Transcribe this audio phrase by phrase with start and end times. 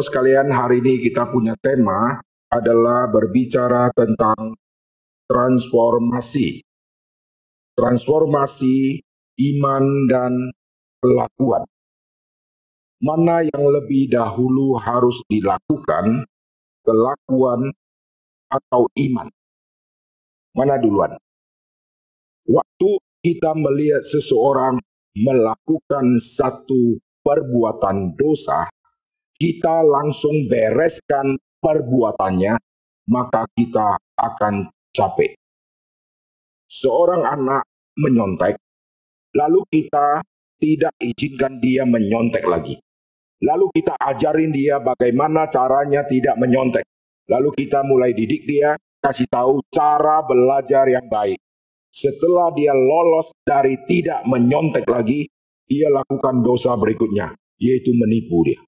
[0.00, 2.16] Terus kalian hari ini kita punya tema
[2.48, 4.56] adalah berbicara tentang
[5.28, 6.64] transformasi.
[7.76, 8.96] Transformasi
[9.44, 10.32] iman dan
[11.04, 11.68] kelakuan.
[13.04, 16.24] Mana yang lebih dahulu harus dilakukan,
[16.80, 17.68] kelakuan
[18.48, 19.28] atau iman?
[20.56, 21.12] Mana duluan?
[22.48, 22.90] Waktu
[23.20, 24.80] kita melihat seseorang
[25.12, 28.64] melakukan satu perbuatan dosa,
[29.40, 32.60] kita langsung bereskan perbuatannya,
[33.08, 35.32] maka kita akan capek.
[36.68, 37.64] Seorang anak
[37.96, 38.60] menyontek,
[39.32, 40.20] lalu kita
[40.60, 42.76] tidak izinkan dia menyontek lagi.
[43.40, 46.84] Lalu kita ajarin dia bagaimana caranya tidak menyontek.
[47.32, 51.40] Lalu kita mulai didik dia, kasih tahu cara belajar yang baik.
[51.88, 55.24] Setelah dia lolos dari tidak menyontek lagi,
[55.64, 58.60] dia lakukan dosa berikutnya, yaitu menipu dia.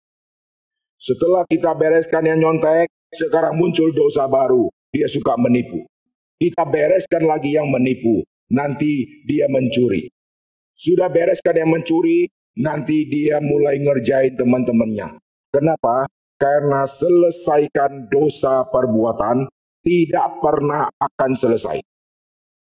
[1.03, 4.71] Setelah kita bereskan yang nyontek, sekarang muncul dosa baru.
[4.95, 5.83] Dia suka menipu.
[6.39, 8.23] Kita bereskan lagi yang menipu.
[8.55, 10.07] Nanti dia mencuri.
[10.79, 15.19] Sudah bereskan yang mencuri, nanti dia mulai ngerjain teman-temannya.
[15.51, 16.07] Kenapa?
[16.39, 19.51] Karena selesaikan dosa perbuatan
[19.83, 21.83] tidak pernah akan selesai.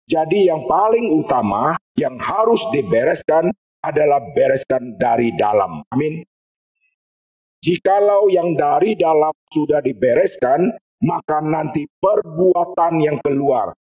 [0.08, 3.52] Jadi yang paling utama yang harus dibereskan
[3.84, 5.84] adalah bereskan dari dalam.
[5.92, 6.24] Amin.
[7.64, 10.68] Jikalau yang dari dalam sudah dibereskan,
[11.00, 13.72] maka nanti perbuatan yang keluar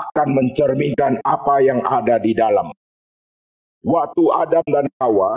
[0.00, 2.72] akan mencerminkan apa yang ada di dalam.
[3.84, 5.36] Waktu Adam dan Hawa,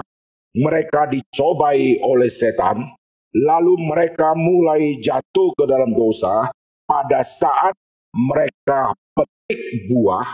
[0.55, 2.88] mereka dicobai oleh setan,
[3.36, 6.47] lalu mereka mulai jatuh ke dalam dosa
[6.88, 7.75] pada saat
[8.16, 10.27] mereka petik buah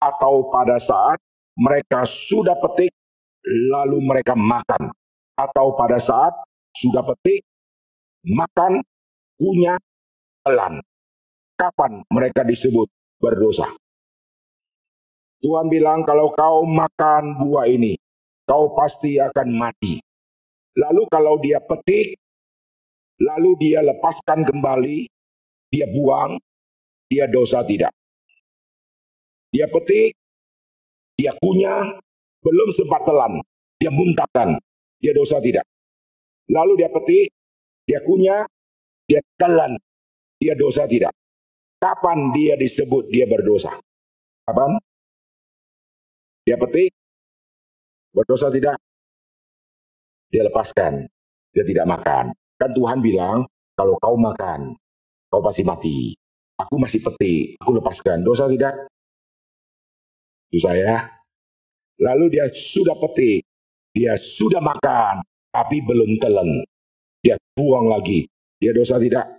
[0.00, 1.20] atau pada saat
[1.52, 2.96] mereka sudah petik
[3.44, 4.88] lalu mereka makan
[5.36, 6.32] atau pada saat
[6.74, 7.46] sudah petik,
[8.26, 8.82] makan,
[9.38, 9.78] punya,
[10.42, 10.82] telan.
[11.54, 12.90] Kapan mereka disebut
[13.22, 13.70] berdosa?
[15.38, 17.94] Tuhan bilang kalau kau makan buah ini,
[18.48, 20.00] kau pasti akan mati.
[20.74, 22.18] Lalu kalau dia petik,
[23.22, 25.06] lalu dia lepaskan kembali,
[25.70, 26.40] dia buang,
[27.06, 27.92] dia dosa tidak.
[29.54, 30.18] Dia petik,
[31.14, 31.94] dia punya,
[32.42, 33.38] belum sempat telan,
[33.78, 34.58] dia muntahkan,
[34.98, 35.62] dia dosa tidak.
[36.52, 37.32] Lalu dia petik,
[37.88, 38.44] dia kunyah,
[39.08, 39.80] dia telan,
[40.36, 41.12] dia dosa tidak.
[41.80, 43.72] Kapan dia disebut dia berdosa?
[44.44, 44.76] Kapan?
[46.44, 46.92] Dia petik,
[48.12, 48.76] berdosa tidak?
[50.28, 51.08] Dia lepaskan,
[51.56, 52.36] dia tidak makan.
[52.60, 54.76] Kan Tuhan bilang, kalau kau makan,
[55.32, 55.98] kau pasti mati.
[56.60, 58.22] Aku masih petik, aku lepaskan.
[58.22, 58.86] Dosa tidak?
[60.52, 61.08] Itu saya.
[61.98, 63.42] Lalu dia sudah petik,
[63.94, 65.22] dia sudah makan,
[65.54, 66.66] tapi belum telan.
[67.22, 68.26] Dia buang lagi.
[68.58, 69.30] Dia dosa tidak?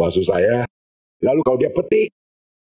[0.00, 0.64] Maksud saya,
[1.20, 2.08] lalu kalau dia petik,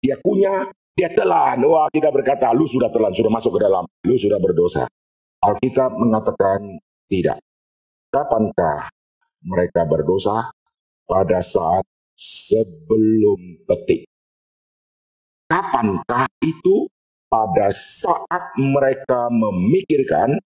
[0.01, 1.61] dia kunyah, dia telan.
[1.69, 3.85] Wah kita berkata, lu sudah telan, sudah masuk ke dalam.
[4.09, 4.89] Lu sudah berdosa.
[5.45, 7.37] Alkitab mengatakan tidak.
[8.09, 8.89] Kapankah
[9.45, 10.49] mereka berdosa?
[11.05, 11.85] Pada saat
[12.17, 14.09] sebelum petik.
[15.45, 16.89] Kapankah itu?
[17.29, 20.39] Pada saat mereka memikirkan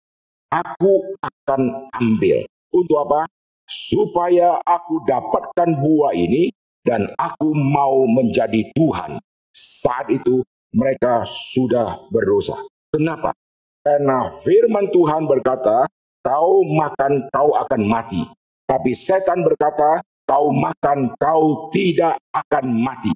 [0.52, 2.44] aku akan ambil.
[2.72, 3.28] Untuk apa?
[3.68, 6.52] Supaya aku dapatkan buah ini
[6.84, 9.20] dan aku mau menjadi Tuhan.
[9.52, 10.40] Saat itu
[10.72, 12.56] mereka sudah berdosa.
[12.92, 13.36] Kenapa?
[13.84, 15.84] Karena firman Tuhan berkata,
[16.24, 18.24] kau makan kau akan mati.
[18.68, 23.12] Tapi setan berkata, kau makan kau tidak akan mati.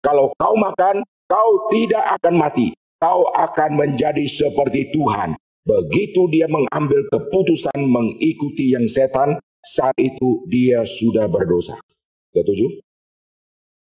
[0.00, 2.72] Kalau kau makan, kau tidak akan mati.
[2.96, 5.36] Kau akan menjadi seperti Tuhan.
[5.66, 9.34] Begitu dia mengambil keputusan mengikuti yang setan,
[9.66, 11.74] saat itu dia sudah berdosa.
[12.30, 12.86] Setuju?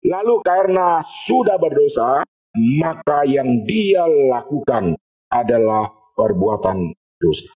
[0.04, 2.28] Lalu karena sudah berdosa,
[2.60, 5.00] maka yang dia lakukan
[5.32, 5.88] adalah
[6.20, 6.92] perbuatan
[7.24, 7.48] dosa.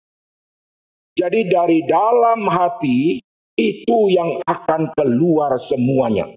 [1.19, 3.19] Jadi dari dalam hati
[3.59, 6.31] itu yang akan keluar semuanya.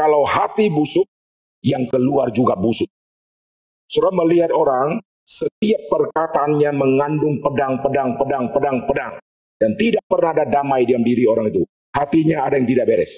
[0.00, 1.04] Kalau hati busuk,
[1.60, 2.88] yang keluar juga busuk.
[3.88, 9.14] Sudah melihat orang setiap perkataannya mengandung pedang, pedang, pedang, pedang, pedang.
[9.60, 11.62] Dan tidak pernah ada damai dalam diri orang itu.
[11.92, 13.12] Hatinya ada yang tidak beres.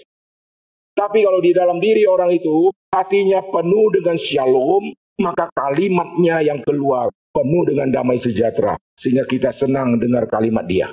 [0.96, 4.90] Tapi kalau di dalam diri orang itu, hatinya penuh dengan shalom,
[5.22, 8.74] maka kalimatnya yang keluar penuh dengan damai sejahtera.
[8.98, 10.90] Sehingga kita senang dengar kalimat dia.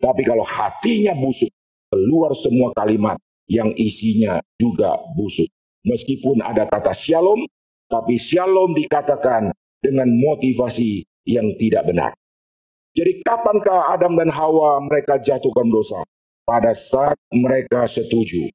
[0.00, 1.50] Tapi kalau hatinya busuk,
[1.90, 3.18] keluar semua kalimat
[3.50, 5.50] yang isinya juga busuk.
[5.86, 7.42] Meskipun ada kata shalom,
[7.86, 9.54] tapi shalom dikatakan
[9.86, 12.12] dengan motivasi yang tidak benar.
[12.96, 16.00] Jadi kapankah Adam dan Hawa mereka jatuhkan dosa?
[16.46, 18.48] pada saat mereka setuju.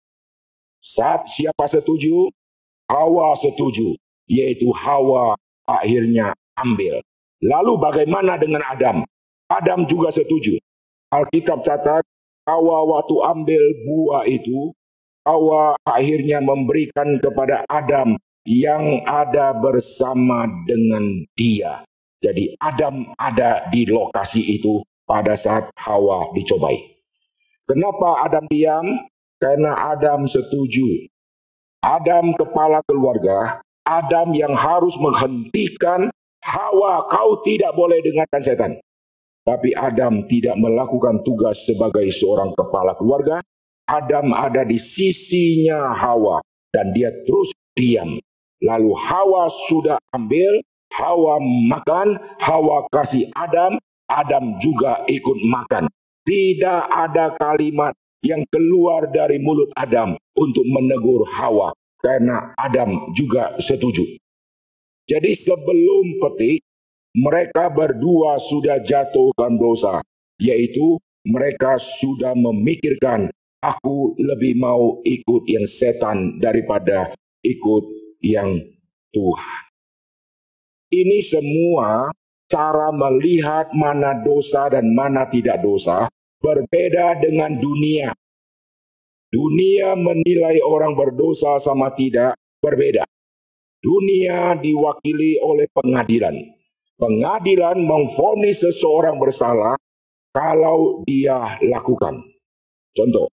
[0.82, 2.32] Saat siapa setuju?
[2.88, 3.96] Hawa setuju,
[4.28, 5.36] yaitu Hawa
[5.68, 7.04] akhirnya ambil.
[7.44, 9.04] Lalu bagaimana dengan Adam?
[9.52, 10.60] Adam juga setuju.
[11.12, 12.04] Alkitab catat,
[12.48, 14.76] Hawa waktu ambil buah itu,
[15.28, 21.86] Hawa akhirnya memberikan kepada Adam yang ada bersama dengan dia.
[22.22, 26.78] Jadi Adam ada di lokasi itu pada saat Hawa dicobai.
[27.66, 28.86] Kenapa Adam diam?
[29.42, 31.10] Karena Adam setuju.
[31.82, 38.72] Adam kepala keluarga, Adam yang harus menghentikan Hawa, kau tidak boleh dengarkan setan.
[39.42, 43.42] Tapi Adam tidak melakukan tugas sebagai seorang kepala keluarga.
[43.90, 48.22] Adam ada di sisinya Hawa dan dia terus diam.
[48.62, 50.62] Lalu Hawa sudah ambil,
[50.94, 55.90] Hawa makan, Hawa kasih Adam, Adam juga ikut makan.
[56.22, 64.06] Tidak ada kalimat yang keluar dari mulut Adam untuk menegur Hawa karena Adam juga setuju.
[65.10, 66.62] Jadi sebelum petik,
[67.18, 70.00] mereka berdua sudah jatuhkan dosa,
[70.38, 73.28] yaitu mereka sudah memikirkan,
[73.62, 77.14] aku lebih mau ikut yang setan daripada
[77.44, 77.84] ikut
[78.22, 78.62] yang
[79.12, 79.64] Tuhan.
[80.92, 82.12] Ini semua
[82.48, 86.08] cara melihat mana dosa dan mana tidak dosa
[86.40, 88.12] berbeda dengan dunia.
[89.32, 93.08] Dunia menilai orang berdosa sama tidak berbeda.
[93.80, 96.62] Dunia diwakili oleh pengadilan
[97.02, 99.74] pengadilan memfonis seseorang bersalah
[100.30, 102.22] kalau dia lakukan.
[102.94, 103.34] Contoh,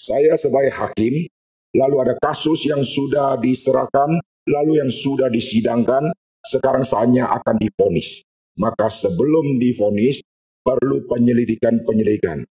[0.00, 1.28] saya sebagai hakim,
[1.72, 6.12] lalu ada kasus yang sudah diserahkan, lalu yang sudah disidangkan,
[6.48, 8.24] sekarang saatnya akan difonis.
[8.60, 10.20] Maka sebelum difonis,
[10.62, 12.44] perlu penyelidikan-penyelidikan.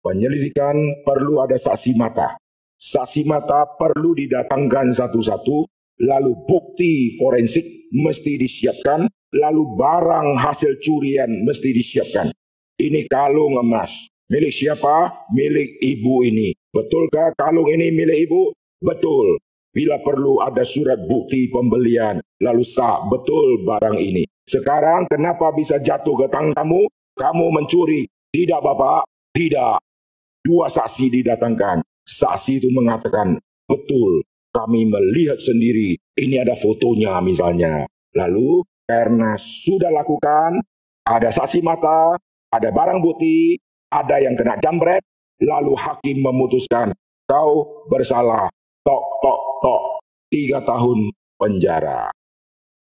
[0.00, 2.38] Penyelidikan perlu ada saksi mata.
[2.78, 5.66] Saksi mata perlu didatangkan satu-satu,
[6.06, 12.30] lalu bukti forensik mesti disiapkan, lalu barang hasil curian mesti disiapkan.
[12.78, 13.90] Ini kalung emas.
[14.30, 15.26] Milik siapa?
[15.34, 16.54] Milik ibu ini.
[16.70, 18.54] Betulkah kalung ini milik ibu?
[18.78, 19.38] Betul.
[19.74, 24.24] Bila perlu ada surat bukti pembelian, lalu sah betul barang ini.
[24.48, 26.88] Sekarang kenapa bisa jatuh ke tangan kamu?
[27.14, 28.08] Kamu mencuri.
[28.32, 29.04] Tidak Bapak,
[29.36, 29.78] tidak.
[30.40, 31.84] Dua saksi didatangkan.
[32.08, 33.36] Saksi itu mengatakan,
[33.68, 34.24] betul,
[34.56, 36.00] kami melihat sendiri.
[36.16, 37.84] Ini ada fotonya misalnya.
[38.16, 40.64] Lalu karena sudah lakukan,
[41.04, 42.16] ada saksi mata,
[42.48, 43.60] ada barang bukti,
[43.92, 45.04] ada yang kena jambret,
[45.44, 46.96] lalu hakim memutuskan
[47.28, 48.48] kau bersalah.
[48.88, 49.82] Tok, tok, tok.
[50.32, 52.08] Tiga tahun penjara.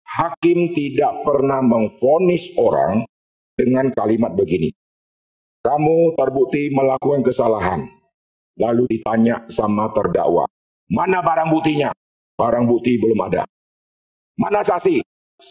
[0.08, 3.04] Hakim tidak pernah memfonis orang
[3.52, 4.72] dengan kalimat begini.
[5.60, 7.84] Kamu terbukti melakukan kesalahan.
[8.56, 10.48] Lalu ditanya sama terdakwa.
[10.88, 11.92] Mana barang buktinya?
[12.32, 13.44] Barang bukti belum ada.
[14.40, 15.04] Mana saksi?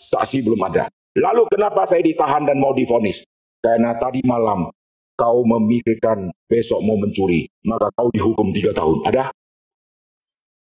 [0.09, 0.89] saksi belum ada.
[1.13, 3.21] Lalu kenapa saya ditahan dan mau difonis?
[3.61, 4.73] Karena tadi malam
[5.13, 9.05] kau memikirkan besok mau mencuri, maka kau dihukum tiga tahun.
[9.05, 9.29] Ada?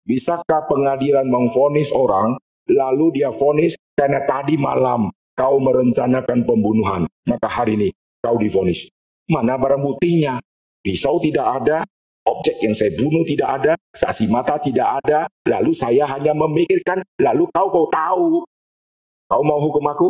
[0.07, 2.39] Bisakah pengadilan memfonis orang,
[2.71, 7.89] lalu dia fonis karena tadi malam kau merencanakan pembunuhan, maka hari ini
[8.23, 8.87] kau difonis.
[9.27, 10.39] Mana barang buktinya?
[10.79, 11.83] Pisau tidak ada,
[12.23, 17.43] objek yang saya bunuh tidak ada, saksi mata tidak ada, lalu saya hanya memikirkan, lalu
[17.51, 18.47] kau kau tahu
[19.27, 20.07] Kau mau hukum aku?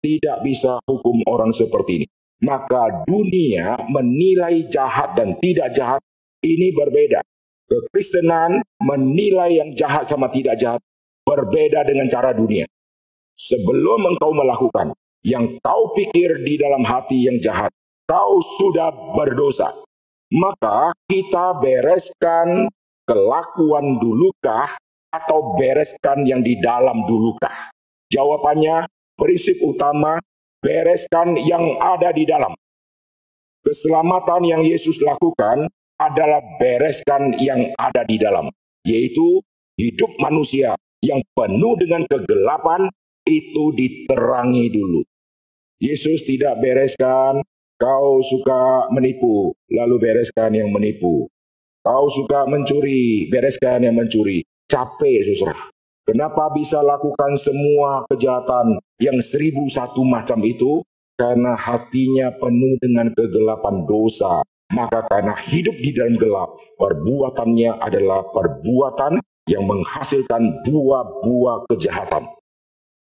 [0.00, 2.06] Tidak bisa hukum orang seperti ini.
[2.48, 6.00] Maka dunia menilai jahat dan tidak jahat
[6.40, 7.20] ini berbeda.
[7.64, 10.80] Kekristenan menilai yang jahat sama tidak jahat
[11.24, 12.68] berbeda dengan cara dunia.
[13.34, 14.92] Sebelum engkau melakukan
[15.24, 17.72] yang kau pikir di dalam hati yang jahat,
[18.04, 19.72] kau sudah berdosa.
[20.28, 22.68] Maka kita bereskan
[23.08, 24.76] kelakuan dulukah
[25.08, 27.72] atau bereskan yang di dalam dulukah?
[28.12, 28.84] Jawabannya,
[29.16, 30.20] prinsip utama,
[30.60, 32.52] bereskan yang ada di dalam.
[33.64, 35.64] Keselamatan yang Yesus lakukan
[36.10, 38.52] adalah bereskan yang ada di dalam,
[38.84, 39.40] yaitu
[39.80, 42.88] hidup manusia yang penuh dengan kegelapan
[43.24, 45.00] itu diterangi dulu.
[45.80, 47.44] Yesus tidak bereskan,
[47.76, 51.28] kau suka menipu, lalu bereskan yang menipu.
[51.84, 54.40] Kau suka mencuri, bereskan yang mencuri.
[54.64, 55.68] Capek susah.
[56.08, 60.80] Kenapa bisa lakukan semua kejahatan yang seribu satu macam itu?
[61.20, 64.40] Karena hatinya penuh dengan kegelapan dosa.
[64.74, 72.26] Maka karena hidup di dalam gelap, perbuatannya adalah perbuatan yang menghasilkan buah-buah kejahatan.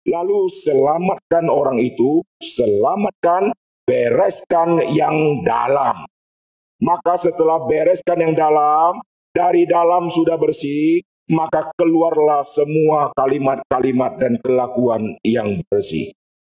[0.06, 3.56] Lalu selamatkan orang itu, selamatkan,
[3.88, 6.06] bereskan yang dalam.
[6.84, 9.00] Maka setelah bereskan yang dalam,
[9.32, 11.01] dari dalam sudah bersih,
[11.32, 16.12] maka keluarlah semua kalimat-kalimat dan kelakuan yang bersih.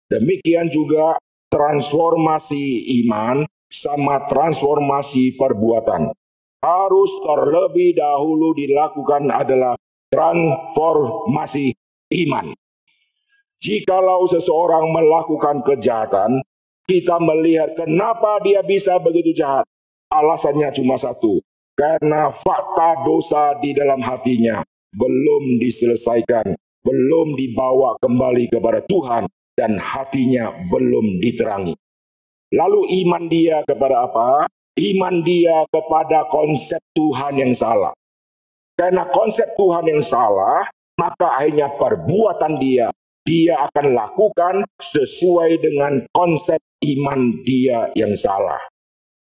[0.07, 1.17] Demikian juga
[1.49, 6.11] transformasi iman sama transformasi perbuatan.
[6.59, 9.79] Harus terlebih dahulu dilakukan adalah
[10.11, 11.71] transformasi
[12.25, 12.51] iman.
[13.63, 16.43] Jikalau seseorang melakukan kejahatan,
[16.89, 19.63] kita melihat kenapa dia bisa begitu jahat.
[20.09, 21.37] Alasannya cuma satu,
[21.77, 24.65] karena fakta dosa di dalam hatinya
[24.97, 31.77] belum diselesaikan, belum dibawa kembali kepada Tuhan, dan hatinya belum diterangi.
[32.49, 34.49] Lalu iman dia kepada apa?
[34.79, 37.93] Iman dia kepada konsep Tuhan yang salah.
[38.79, 40.63] Karena konsep Tuhan yang salah,
[40.95, 42.87] maka akhirnya perbuatan dia
[43.29, 48.57] dia akan lakukan sesuai dengan konsep iman dia yang salah.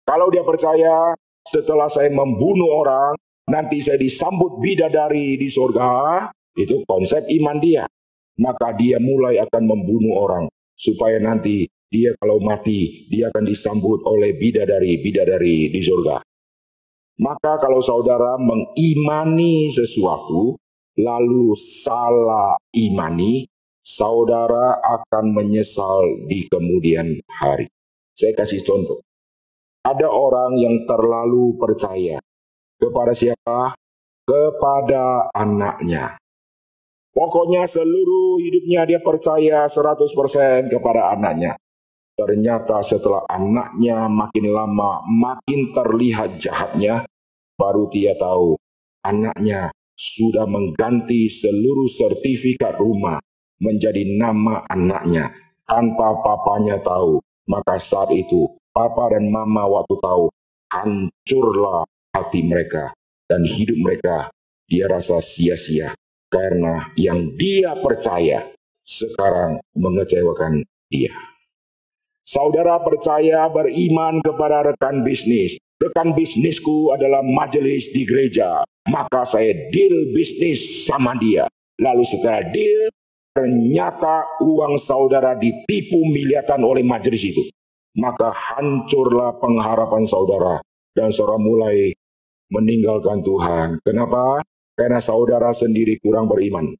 [0.07, 1.11] Kalau dia percaya
[1.51, 3.19] setelah saya membunuh orang,
[3.51, 6.23] nanti saya disambut bidadari di surga,
[6.55, 7.83] itu konsep iman dia.
[8.39, 10.47] Maka dia mulai akan membunuh orang
[10.79, 16.23] supaya nanti dia kalau mati dia akan disambut oleh bidadari-bidadari di surga.
[17.19, 20.55] Maka kalau saudara mengimani sesuatu
[20.95, 23.45] lalu salah imani,
[23.83, 27.67] saudara akan menyesal di kemudian hari.
[28.15, 29.03] Saya kasih contoh.
[29.83, 32.21] Ada orang yang terlalu percaya
[32.79, 33.75] kepada siapa?
[34.23, 36.15] Kepada anaknya.
[37.11, 41.59] Pokoknya seluruh hidupnya dia percaya 100% kepada anaknya.
[42.15, 47.07] Ternyata setelah anaknya makin lama makin terlihat jahatnya,
[47.57, 48.59] baru dia tahu
[49.01, 53.21] anaknya sudah mengganti seluruh sertifikat rumah
[53.61, 55.29] menjadi nama anaknya
[55.65, 57.21] tanpa papanya tahu.
[57.49, 60.25] Maka saat itu papa dan mama waktu tahu
[60.71, 61.83] hancurlah
[62.15, 62.93] hati mereka
[63.27, 64.17] dan hidup mereka
[64.71, 65.91] dia rasa sia-sia
[66.31, 68.47] karena yang dia percaya
[68.87, 71.11] sekarang mengecewakan dia.
[72.31, 75.59] Saudara percaya beriman kepada rekan bisnis.
[75.83, 78.63] Rekan bisnisku adalah majelis di gereja.
[78.87, 81.51] Maka saya deal bisnis sama dia.
[81.75, 82.87] Lalu setelah deal,
[83.35, 87.51] ternyata uang saudara ditipu miliatan oleh majelis itu.
[87.99, 90.63] Maka hancurlah pengharapan saudara.
[90.95, 91.91] Dan saudara mulai
[92.47, 93.83] meninggalkan Tuhan.
[93.83, 94.39] Kenapa?
[94.79, 96.79] Karena saudara sendiri kurang beriman.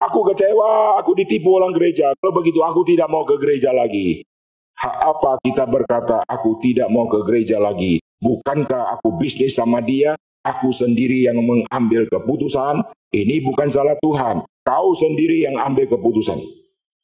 [0.00, 2.16] Aku kecewa, aku ditipu orang gereja.
[2.16, 4.24] Kalau begitu aku tidak mau ke gereja lagi.
[4.80, 8.00] Hak apa kita berkata aku tidak mau ke gereja lagi?
[8.16, 10.16] Bukankah aku bisnis sama dia?
[10.40, 12.80] Aku sendiri yang mengambil keputusan.
[13.12, 14.40] Ini bukan salah Tuhan.
[14.64, 16.40] Kau sendiri yang ambil keputusan.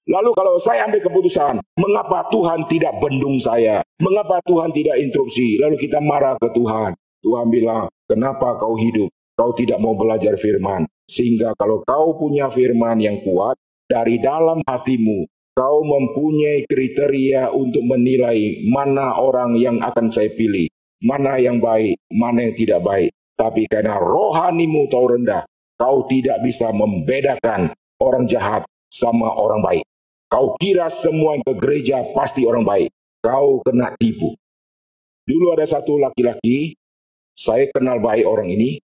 [0.08, 3.84] Lalu kalau saya ambil keputusan, mengapa Tuhan tidak bendung saya?
[4.00, 5.60] Mengapa Tuhan tidak interupsi?
[5.60, 6.96] Lalu kita marah ke Tuhan.
[7.20, 9.12] Tuhan bilang, kenapa kau hidup?
[9.36, 10.88] Kau tidak mau belajar firman.
[11.06, 13.54] Sehingga kalau kau punya firman yang kuat,
[13.86, 20.66] dari dalam hatimu, kau mempunyai kriteria untuk menilai mana orang yang akan saya pilih.
[21.02, 23.10] Mana yang baik, mana yang tidak baik.
[23.36, 25.44] Tapi karena rohanimu tahu rendah,
[25.76, 27.68] Kau tidak bisa membedakan
[28.00, 29.84] orang jahat sama orang baik.
[30.32, 32.88] Kau kira semua yang ke gereja pasti orang baik.
[33.20, 34.32] Kau kena tipu.
[35.28, 36.72] Dulu ada satu laki-laki,
[37.36, 38.80] saya kenal baik orang ini.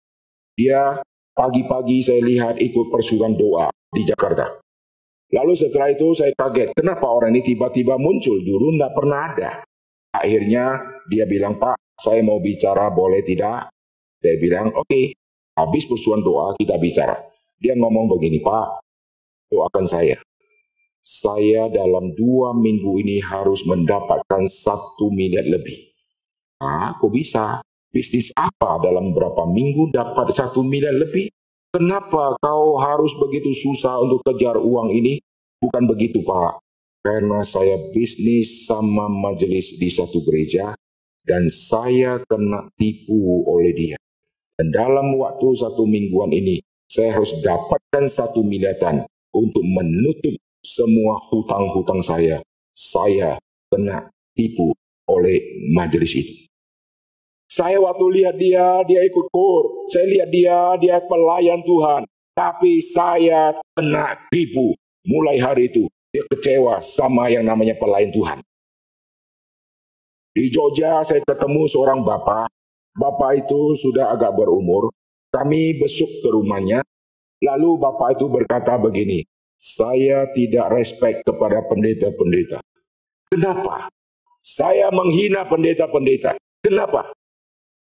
[0.52, 1.00] Dia
[1.33, 4.61] pagi-pagi saya lihat ikut persuruhan doa di Jakarta.
[5.33, 8.37] Lalu setelah itu saya kaget, kenapa orang ini tiba-tiba muncul?
[8.45, 9.51] Dulu tidak pernah ada.
[10.12, 10.77] Akhirnya
[11.09, 13.73] dia bilang, Pak, saya mau bicara, boleh tidak?
[14.21, 14.85] Saya bilang, oke.
[14.89, 15.17] Okay.
[15.53, 17.12] Habis persoalan doa kita bicara.
[17.61, 18.81] Dia ngomong begini, Pak,
[19.53, 20.17] doakan saya.
[21.05, 25.93] Saya dalam dua minggu ini harus mendapatkan satu miliar lebih.
[26.57, 27.61] Ah, kok bisa?
[27.92, 31.28] Bisnis apa dalam berapa minggu dapat satu miliar lebih?
[31.76, 35.20] Kenapa kau harus begitu susah untuk kejar uang ini?
[35.61, 36.64] Bukan begitu, Pak.
[37.04, 40.72] Karena saya bisnis sama majelis di satu gereja
[41.28, 43.99] dan saya kena tipu oleh dia.
[44.56, 49.04] Dan dalam waktu satu mingguan ini, saya harus dapatkan satu miliatan
[49.37, 50.32] untuk menutup
[50.64, 52.40] semua hutang-hutang saya.
[52.72, 53.37] Saya
[53.68, 54.72] kena tipu
[55.12, 56.51] oleh majelis itu.
[57.52, 59.85] Saya waktu lihat dia, dia ikut kur.
[59.92, 62.09] Saya lihat dia, dia pelayan Tuhan.
[62.32, 64.73] Tapi saya kena tipu.
[65.04, 68.38] Mulai hari itu, dia kecewa sama yang namanya pelayan Tuhan.
[70.32, 72.49] Di Jogja saya ketemu seorang bapak
[72.92, 74.92] Bapak itu sudah agak berumur.
[75.32, 76.85] Kami besuk ke rumahnya.
[77.40, 79.25] Lalu bapak itu berkata begini,
[79.56, 82.61] saya tidak respect kepada pendeta-pendeta.
[83.32, 83.88] Kenapa?
[84.44, 86.37] Saya menghina pendeta-pendeta.
[86.61, 87.16] Kenapa?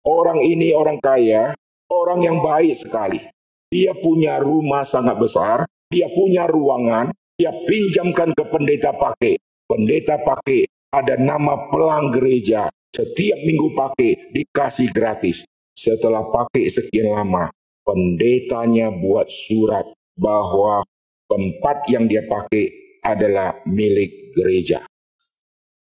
[0.04, 1.56] Orang ini orang kaya,
[1.88, 3.24] orang yang baik sekali.
[3.72, 9.40] Dia punya rumah sangat besar, dia punya ruangan, dia pinjamkan ke pendeta pakai.
[9.64, 12.68] Pendeta pakai ada nama pelang gereja.
[12.94, 15.42] Setiap minggu pakai dikasih gratis.
[15.74, 17.50] Setelah pakai sekian lama,
[17.82, 19.88] pendetanya buat surat
[20.20, 20.86] bahwa
[21.26, 22.70] tempat yang dia pakai
[23.02, 24.86] adalah milik gereja.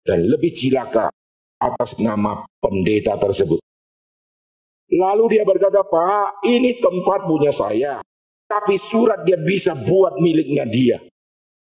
[0.03, 1.07] Dan lebih cilaka
[1.61, 3.68] atas nama pendeta tersebut.
[4.89, 7.93] Lalu dia berkata, Pak, ini tempat punya saya.
[8.50, 10.98] Tapi surat dia bisa buat miliknya dia.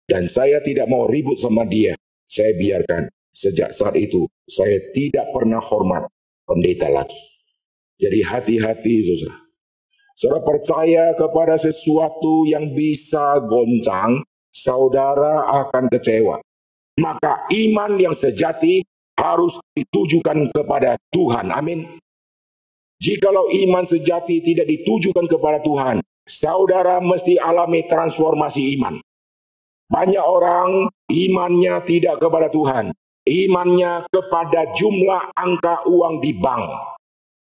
[0.04, 1.94] Dan saya tidak mau ribut sama dia.
[2.26, 3.06] Saya biarkan.
[3.34, 6.06] Sejak saat itu, saya tidak pernah hormat
[6.46, 7.18] pendeta lagi.
[7.98, 9.34] Jadi hati-hati, susah.
[10.14, 14.22] Saudara percaya kepada sesuatu yang bisa goncang,
[14.54, 16.38] saudara akan kecewa.
[17.02, 18.86] Maka iman yang sejati
[19.18, 21.50] harus ditujukan kepada Tuhan.
[21.50, 21.98] Amin.
[23.04, 28.96] Jikalau iman sejati tidak ditujukan kepada Tuhan, saudara mesti alami transformasi iman.
[29.92, 32.96] Banyak orang imannya tidak kepada Tuhan,
[33.28, 36.64] imannya kepada jumlah angka uang di bank.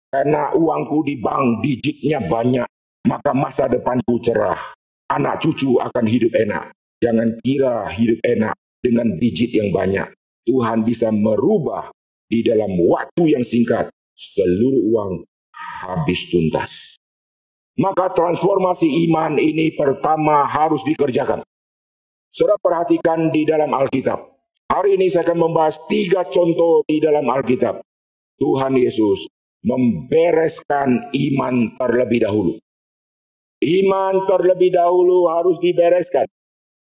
[0.10, 2.66] Karena uangku di bank digitnya banyak,
[3.06, 4.74] maka masa depanku cerah.
[5.14, 6.74] Anak cucu akan hidup enak.
[6.98, 10.10] Jangan kira hidup enak dengan digit yang banyak.
[10.50, 11.94] Tuhan bisa merubah
[12.26, 15.14] di dalam waktu yang singkat seluruh uang
[15.84, 16.72] habis tuntas.
[17.74, 21.42] Maka transformasi iman ini pertama harus dikerjakan.
[22.30, 24.22] Saudara perhatikan di dalam Alkitab.
[24.70, 27.82] Hari ini saya akan membahas tiga contoh di dalam Alkitab.
[28.42, 29.30] Tuhan Yesus
[29.64, 32.54] membereskan iman terlebih dahulu.
[33.64, 36.28] Iman terlebih dahulu harus dibereskan.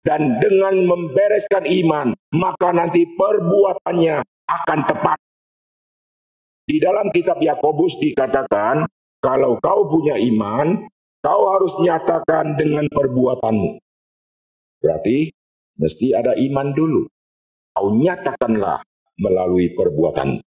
[0.03, 4.19] Dan dengan membereskan iman, maka nanti perbuatannya
[4.51, 5.15] akan tepat.
[6.63, 8.87] Di dalam kitab Yakobus dikatakan,
[9.19, 10.87] kalau kau punya iman,
[11.19, 13.83] kau harus nyatakan dengan perbuatanmu.
[14.79, 15.31] Berarti
[15.79, 17.03] mesti ada iman dulu.
[17.75, 18.79] Kau nyatakanlah
[19.19, 20.39] melalui perbuatan.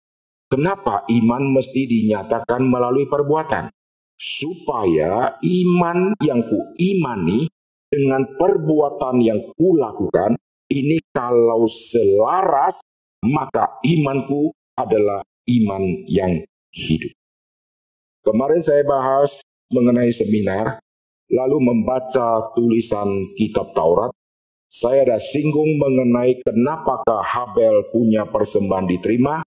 [0.47, 3.69] Kenapa iman mesti dinyatakan melalui perbuatan?
[4.17, 7.45] Supaya iman yang ku imani
[7.93, 10.33] dengan perbuatan yang ku lakukan,
[10.73, 12.79] ini kalau selaras,
[13.21, 16.43] maka imanku adalah iman yang
[16.75, 17.15] hidup.
[18.27, 19.31] Kemarin saya bahas
[19.71, 20.83] mengenai seminar,
[21.31, 23.07] lalu membaca tulisan
[23.39, 24.11] kitab Taurat,
[24.67, 29.41] saya ada singgung mengenai kenapakah Habel punya persembahan diterima,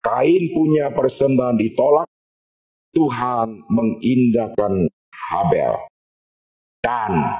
[0.00, 2.08] Kain punya persembahan ditolak,
[2.96, 5.74] Tuhan mengindahkan Habel
[6.80, 7.38] dan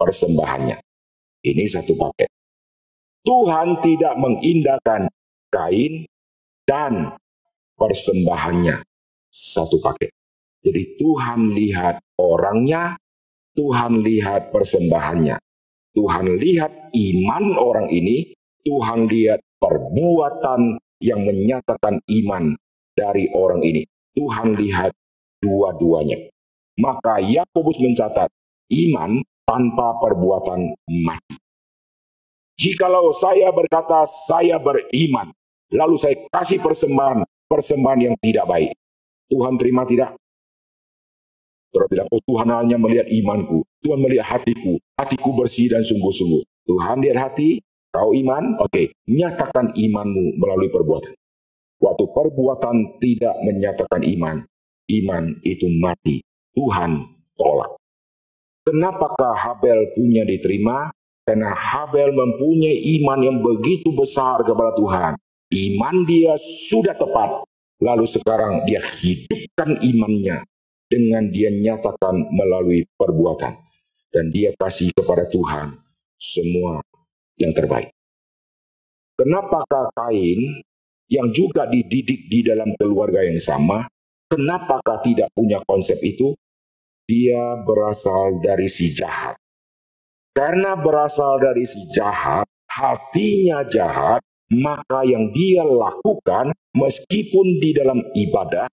[0.00, 0.80] persembahannya.
[1.40, 2.28] Ini satu paket.
[3.22, 5.06] Tuhan tidak mengindahkan
[5.52, 6.08] Kain
[6.64, 7.14] dan
[7.80, 8.84] persembahannya.
[9.32, 10.12] Satu paket.
[10.60, 13.00] Jadi Tuhan lihat orangnya,
[13.56, 15.40] Tuhan lihat persembahannya.
[15.96, 22.54] Tuhan lihat iman orang ini, Tuhan lihat perbuatan yang menyatakan iman
[22.92, 23.88] dari orang ini.
[24.12, 24.92] Tuhan lihat
[25.40, 26.28] dua-duanya.
[26.76, 28.28] Maka Yakobus mencatat,
[28.68, 31.36] iman tanpa perbuatan mati.
[32.60, 35.32] Jikalau saya berkata saya beriman,
[35.72, 38.70] lalu saya kasih persembahan, persembahan yang tidak baik.
[39.26, 40.14] Tuhan terima tidak?
[41.70, 43.66] Terus tidak, oh Tuhan hanya melihat imanku.
[43.82, 44.78] Tuhan melihat hatiku.
[44.98, 46.42] Hatiku bersih dan sungguh-sungguh.
[46.66, 48.54] Tuhan lihat hati, Kau iman?
[48.62, 48.86] Oke, okay.
[49.10, 51.10] nyatakan imanmu melalui perbuatan.
[51.82, 54.46] Waktu perbuatan tidak menyatakan iman,
[54.86, 56.22] iman itu mati.
[56.54, 57.02] Tuhan
[57.34, 57.74] tolak.
[58.62, 60.94] Kenapakah Habel punya diterima?
[61.26, 65.12] Karena Habel mempunyai iman yang begitu besar kepada Tuhan.
[65.50, 66.38] Iman dia
[66.70, 67.42] sudah tepat.
[67.82, 70.46] Lalu sekarang dia hidupkan imannya
[70.86, 73.58] dengan dia nyatakan melalui perbuatan.
[74.10, 75.74] Dan dia kasih kepada Tuhan
[76.18, 76.82] semua
[77.38, 77.94] yang terbaik.
[79.18, 80.62] Kenapakah Kain
[81.10, 83.86] yang juga dididik di dalam keluarga yang sama,
[84.30, 86.34] kenapakah tidak punya konsep itu?
[87.10, 89.34] Dia berasal dari si jahat.
[90.30, 98.66] Karena berasal dari si jahat, hatinya jahat, maka yang dia lakukan meskipun di dalam ibadah,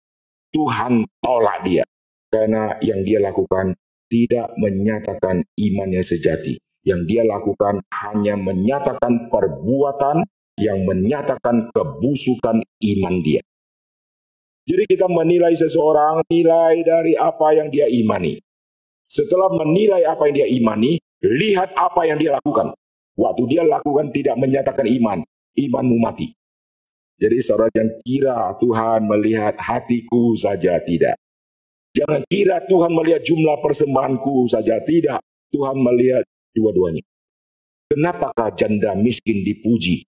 [0.49, 1.85] Tuhan tolak dia.
[2.27, 3.77] Karena yang dia lakukan
[4.09, 6.57] tidak menyatakan iman yang sejati.
[6.83, 10.23] Yang dia lakukan hanya menyatakan perbuatan
[10.57, 13.43] yang menyatakan kebusukan iman dia.
[14.67, 18.35] Jadi kita menilai seseorang nilai dari apa yang dia imani.
[19.07, 22.75] Setelah menilai apa yang dia imani, lihat apa yang dia lakukan.
[23.15, 25.23] Waktu dia lakukan tidak menyatakan iman,
[25.57, 26.31] imanmu mati.
[27.17, 31.17] Jadi saudara yang kira Tuhan melihat hatiku saja tidak.
[31.97, 35.17] Jangan kira Tuhan melihat jumlah persembahanku saja tidak.
[35.49, 36.21] Tuhan melihat
[36.53, 37.01] dua-duanya.
[37.89, 40.05] Kenapakah janda miskin dipuji?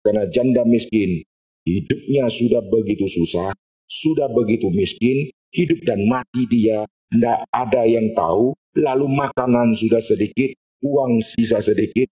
[0.00, 1.20] Karena janda miskin
[1.68, 3.52] hidupnya sudah begitu susah,
[3.84, 10.56] sudah begitu miskin, hidup dan mati dia, tidak ada yang tahu, lalu makanan sudah sedikit,
[10.80, 12.08] uang sisa sedikit,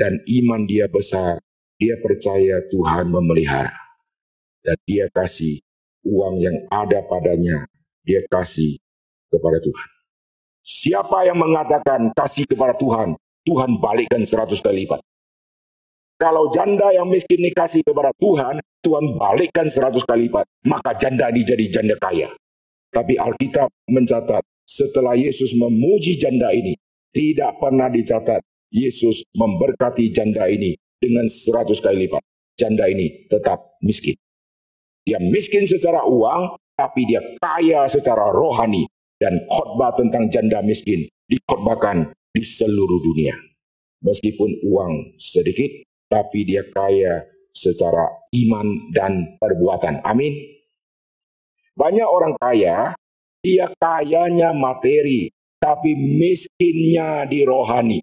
[0.00, 1.38] dan iman dia besar.
[1.78, 3.70] Dia percaya Tuhan memelihara.
[4.66, 5.62] Dan dia kasih
[6.02, 7.70] uang yang ada padanya,
[8.02, 8.82] dia kasih
[9.30, 9.88] kepada Tuhan.
[10.66, 13.14] Siapa yang mengatakan kasih kepada Tuhan,
[13.46, 15.00] Tuhan balikkan seratus kali lipat.
[16.18, 20.50] Kalau janda yang miskin dikasih kepada Tuhan, Tuhan balikkan seratus kali lipat.
[20.66, 22.34] Maka janda ini jadi janda kaya.
[22.90, 26.74] Tapi Alkitab mencatat, setelah Yesus memuji janda ini,
[27.14, 28.42] tidak pernah dicatat
[28.74, 32.22] Yesus memberkati janda ini dengan seratus kali lipat.
[32.58, 34.18] Janda ini tetap miskin.
[35.06, 38.84] Dia miskin secara uang, tapi dia kaya secara rohani.
[39.18, 43.34] Dan khotbah tentang janda miskin dikhotbahkan di seluruh dunia.
[44.06, 45.74] Meskipun uang sedikit,
[46.06, 50.06] tapi dia kaya secara iman dan perbuatan.
[50.06, 50.38] Amin.
[51.74, 52.94] Banyak orang kaya,
[53.42, 57.98] dia kayanya materi, tapi miskinnya di rohani.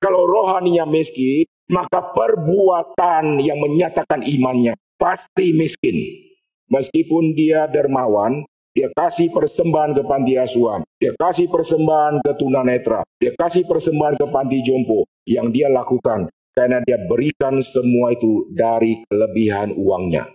[0.00, 5.96] Kalau rohaninya miskin, maka perbuatan yang menyatakan imannya pasti miskin.
[6.68, 10.82] Meskipun dia dermawan, dia kasih persembahan ke panti asuhan.
[10.98, 13.04] Dia kasih persembahan ke tunanetra.
[13.20, 15.06] Dia kasih persembahan ke panti jompo.
[15.24, 20.26] Yang dia lakukan karena dia berikan semua itu dari kelebihan uangnya.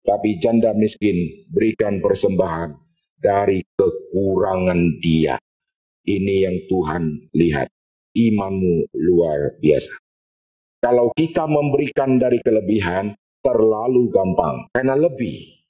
[0.00, 2.72] Tapi janda miskin berikan persembahan
[3.20, 5.36] dari kekurangan dia.
[6.08, 7.68] Ini yang Tuhan lihat.
[8.10, 10.09] Imanmu luar biasa.
[10.80, 13.12] Kalau kita memberikan dari kelebihan,
[13.44, 14.68] terlalu gampang.
[14.72, 15.60] Karena lebih.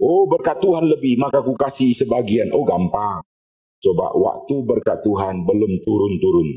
[0.00, 2.52] Oh berkat Tuhan lebih, maka ku kasih sebagian.
[2.52, 3.20] Oh gampang.
[3.80, 6.48] Coba waktu berkat Tuhan belum turun-turun.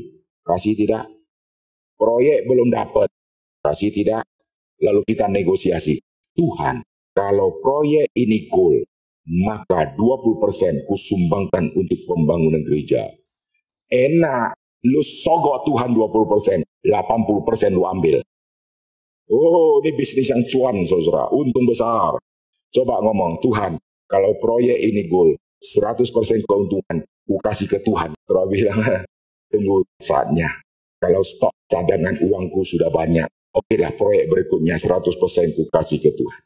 [0.44, 1.08] Kasih tidak?
[2.00, 3.12] proyek belum dapat,
[3.60, 4.24] kasih tidak,
[4.80, 6.00] lalu kita negosiasi.
[6.32, 6.80] Tuhan,
[7.12, 8.80] kalau proyek ini goal,
[9.44, 13.04] maka 20% kusumbangkan untuk pembangunan gereja.
[13.92, 14.56] Enak,
[14.88, 18.20] lu sogok Tuhan 20%, 80% lu ambil.
[19.30, 21.30] Oh, ini bisnis yang cuan, saudara.
[21.30, 22.18] Untung besar.
[22.74, 23.78] Coba ngomong, Tuhan,
[24.10, 26.10] kalau proyek ini goal, 100%
[26.42, 28.10] keuntungan, ku kasih ke Tuhan.
[28.26, 28.80] Saudara bilang,
[29.54, 30.50] tunggu saatnya.
[30.98, 33.24] Kalau stok cadangan uangku sudah banyak,
[33.56, 36.40] oke lah proyek berikutnya 100% ku kasih ke Tuhan.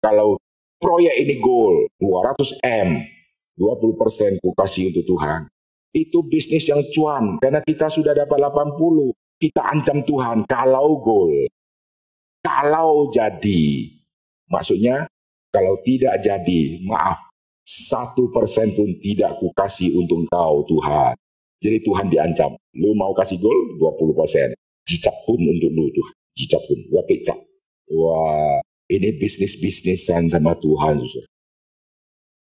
[0.00, 0.38] Kalau
[0.78, 3.02] proyek ini goal 200 M,
[3.58, 5.50] 20% ku kasih untuk Tuhan.
[5.90, 11.32] Itu bisnis yang cuan, karena kita sudah dapat 80, kita ancam Tuhan kalau goal.
[12.40, 13.90] Kalau jadi,
[14.46, 15.10] maksudnya
[15.50, 17.18] kalau tidak jadi, maaf,
[17.66, 21.18] satu persen pun tidak ku kasih untuk kau Tuhan.
[21.58, 24.54] Jadi Tuhan diancam, lu mau kasih gol 20 persen,
[24.86, 26.06] cicak pun untuk lu tuh,
[26.38, 27.34] cicak pun, gua pecah.
[27.90, 31.02] Wah, ini bisnis-bisnisan sama Tuhan.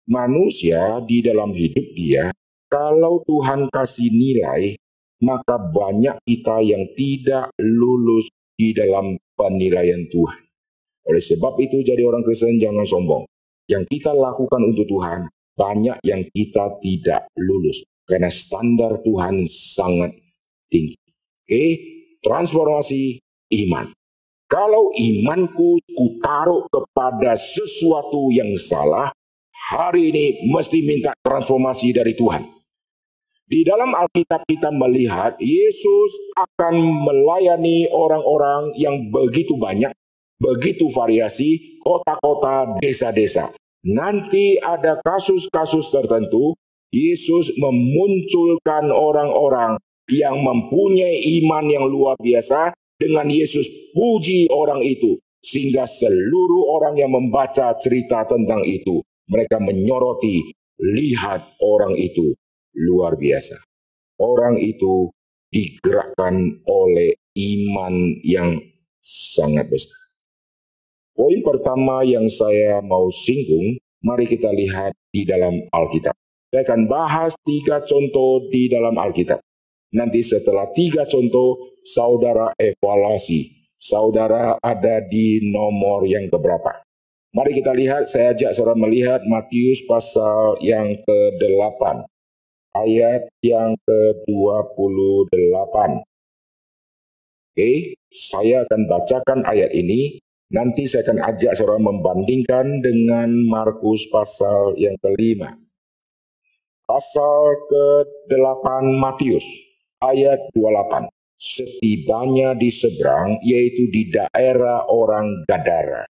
[0.07, 2.31] Manusia di dalam hidup dia,
[2.71, 4.79] kalau Tuhan kasih nilai,
[5.23, 10.41] maka banyak kita yang tidak lulus di dalam penilaian Tuhan.
[11.07, 13.23] Oleh sebab itu jadi orang Kristen jangan sombong.
[13.69, 17.83] Yang kita lakukan untuk Tuhan, banyak yang kita tidak lulus.
[18.03, 20.17] Karena standar Tuhan sangat
[20.69, 20.97] tinggi.
[21.45, 21.65] Oke,
[22.25, 23.21] transformasi
[23.65, 23.93] iman.
[24.49, 29.13] Kalau imanku kutaruh kepada sesuatu yang salah,
[29.69, 32.58] hari ini mesti minta transformasi dari Tuhan.
[33.49, 39.89] Di dalam Alkitab kita melihat Yesus akan melayani orang-orang yang begitu banyak,
[40.37, 43.49] begitu variasi, kota-kota, desa-desa.
[43.89, 46.53] Nanti ada kasus-kasus tertentu
[46.93, 49.81] Yesus memunculkan orang-orang
[50.13, 52.69] yang mempunyai iman yang luar biasa
[53.01, 53.65] dengan Yesus
[53.97, 61.97] puji orang itu sehingga seluruh orang yang membaca cerita tentang itu mereka menyoroti lihat orang
[61.97, 62.37] itu
[62.75, 63.57] luar biasa
[64.21, 65.09] orang itu
[65.49, 68.59] digerakkan oleh iman yang
[69.01, 69.99] sangat besar
[71.17, 77.37] poin pertama yang saya mau singgung mari kita lihat di dalam Alkitab saya akan bahas
[77.45, 79.37] tiga contoh di dalam Alkitab.
[79.93, 83.69] Nanti setelah tiga contoh, saudara evaluasi.
[83.77, 86.81] Saudara ada di nomor yang keberapa.
[87.37, 92.01] Mari kita lihat, saya ajak saudara melihat Matius pasal yang ke-8.
[92.77, 95.75] Ayat yang ke-28.
[97.49, 97.71] Oke,
[98.13, 104.97] saya akan bacakan ayat ini Nanti saya akan ajak saudara membandingkan dengan Markus pasal yang
[104.97, 105.53] kelima.
[106.89, 108.65] Pasal ke-8
[108.97, 109.45] Matius
[110.01, 111.05] ayat 28.
[111.37, 116.09] Setibanya di seberang, yaitu di daerah orang Gadara.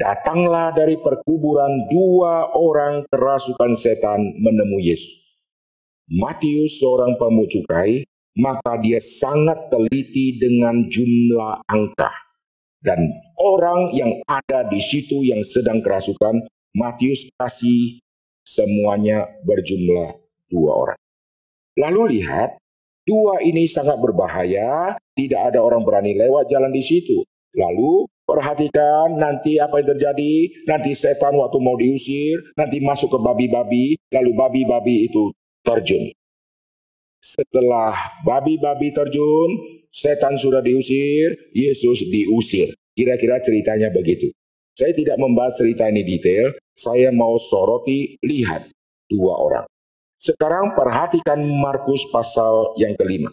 [0.00, 5.21] Datanglah dari perkuburan dua orang kerasukan setan menemui Yesus.
[6.12, 8.04] Matius seorang pemucukai,
[8.36, 12.12] maka dia sangat teliti dengan jumlah angka
[12.82, 12.98] dan
[13.38, 16.42] orang yang ada di situ yang sedang kerasukan,
[16.74, 18.02] Matius kasih
[18.42, 20.18] semuanya berjumlah
[20.50, 21.00] dua orang.
[21.78, 22.58] Lalu lihat,
[23.06, 27.22] dua ini sangat berbahaya, tidak ada orang berani lewat jalan di situ.
[27.54, 30.34] Lalu perhatikan nanti apa yang terjadi,
[30.66, 35.30] nanti setan waktu mau diusir, nanti masuk ke babi-babi, lalu babi-babi itu
[35.62, 36.10] terjun.
[37.22, 39.50] Setelah babi-babi terjun,
[39.94, 42.74] setan sudah diusir, Yesus diusir.
[42.92, 44.28] Kira-kira ceritanya begitu.
[44.74, 48.72] Saya tidak membahas cerita ini detail, saya mau soroti lihat
[49.06, 49.66] dua orang.
[50.18, 53.30] Sekarang perhatikan Markus pasal yang kelima.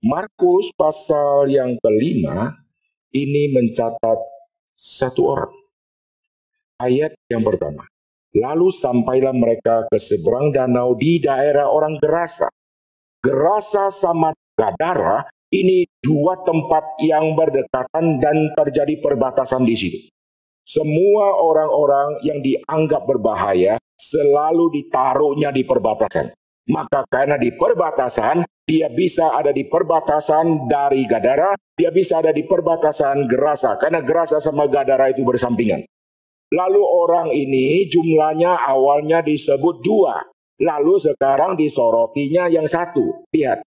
[0.00, 2.56] Markus pasal yang kelima
[3.12, 4.18] ini mencatat
[4.78, 5.54] satu orang.
[6.80, 7.89] Ayat yang pertama.
[8.30, 12.46] Lalu sampailah mereka ke seberang danau di daerah orang Gerasa.
[13.20, 19.98] Gerasa sama Gadara ini dua tempat yang berdekatan dan terjadi perbatasan di situ.
[20.62, 26.30] Semua orang-orang yang dianggap berbahaya selalu ditaruhnya di perbatasan.
[26.70, 32.46] Maka karena di perbatasan, dia bisa ada di perbatasan dari Gadara, dia bisa ada di
[32.46, 33.74] perbatasan Gerasa.
[33.74, 35.82] Karena Gerasa sama Gadara itu bersampingan.
[36.50, 40.18] Lalu orang ini jumlahnya awalnya disebut dua.
[40.58, 43.22] Lalu sekarang disorotinya yang satu.
[43.30, 43.62] Lihat,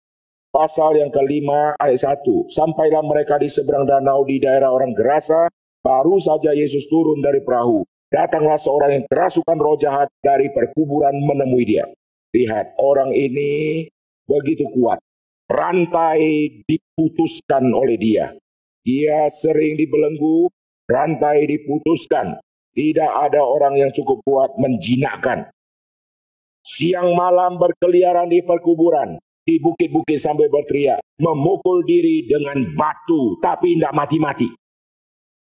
[0.50, 2.50] pasal yang kelima ayat satu.
[2.50, 5.46] Sampailah mereka di seberang danau di daerah orang Gerasa,
[5.78, 7.86] baru saja Yesus turun dari perahu.
[8.12, 11.88] Datanglah seorang yang kerasukan roh jahat dari perkuburan menemui dia.
[12.36, 13.86] Lihat, orang ini
[14.28, 15.00] begitu kuat.
[15.48, 18.36] Rantai diputuskan oleh dia.
[18.84, 20.50] Dia sering dibelenggu,
[20.90, 22.36] rantai diputuskan.
[22.72, 25.52] Tidak ada orang yang cukup kuat menjinakkan.
[26.64, 33.92] Siang malam berkeliaran di perkuburan, di bukit-bukit sambil berteriak, memukul diri dengan batu, tapi tidak
[33.92, 34.48] mati-mati.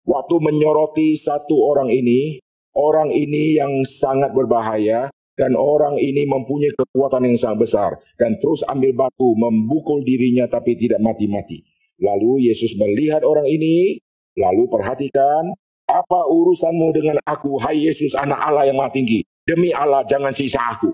[0.05, 2.43] Waktu menyoroti satu orang ini,
[2.75, 5.07] orang ini yang sangat berbahaya,
[5.39, 10.75] dan orang ini mempunyai kekuatan yang sangat besar, dan terus ambil batu, memukul dirinya tapi
[10.75, 11.63] tidak mati-mati.
[12.03, 14.03] Lalu Yesus melihat orang ini,
[14.35, 15.55] lalu perhatikan,
[15.95, 19.23] apa urusanmu dengan aku, hai Yesus anak Allah yang maha tinggi?
[19.47, 20.91] Demi Allah jangan sisa aku.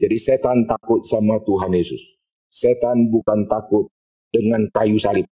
[0.00, 2.00] Jadi setan takut sama Tuhan Yesus.
[2.48, 3.92] Setan bukan takut
[4.32, 5.28] dengan kayu salib.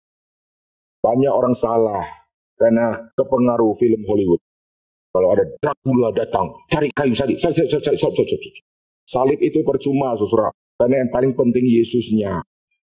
[1.03, 2.07] Banyak orang salah
[2.55, 4.39] karena kepengaruh film Hollywood.
[5.13, 7.37] Kalau ada Dracula datang, cari kayu salib.
[7.43, 7.99] Salib, salib,
[9.05, 10.55] salib, itu percuma, saudara.
[10.79, 12.41] Karena yang paling penting Yesusnya.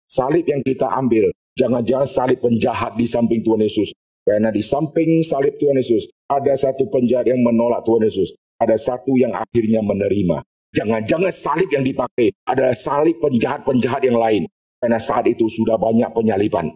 [0.09, 3.91] Salib yang kita ambil, jangan-jangan salib penjahat di samping Tuhan Yesus.
[4.25, 8.33] Karena di samping salib Tuhan Yesus, ada satu penjahat yang menolak Tuhan Yesus.
[8.57, 10.41] Ada satu yang akhirnya menerima.
[10.75, 14.49] Jangan-jangan salib yang dipakai adalah salib penjahat-penjahat yang lain.
[14.81, 16.73] Karena saat itu sudah banyak penyaliban.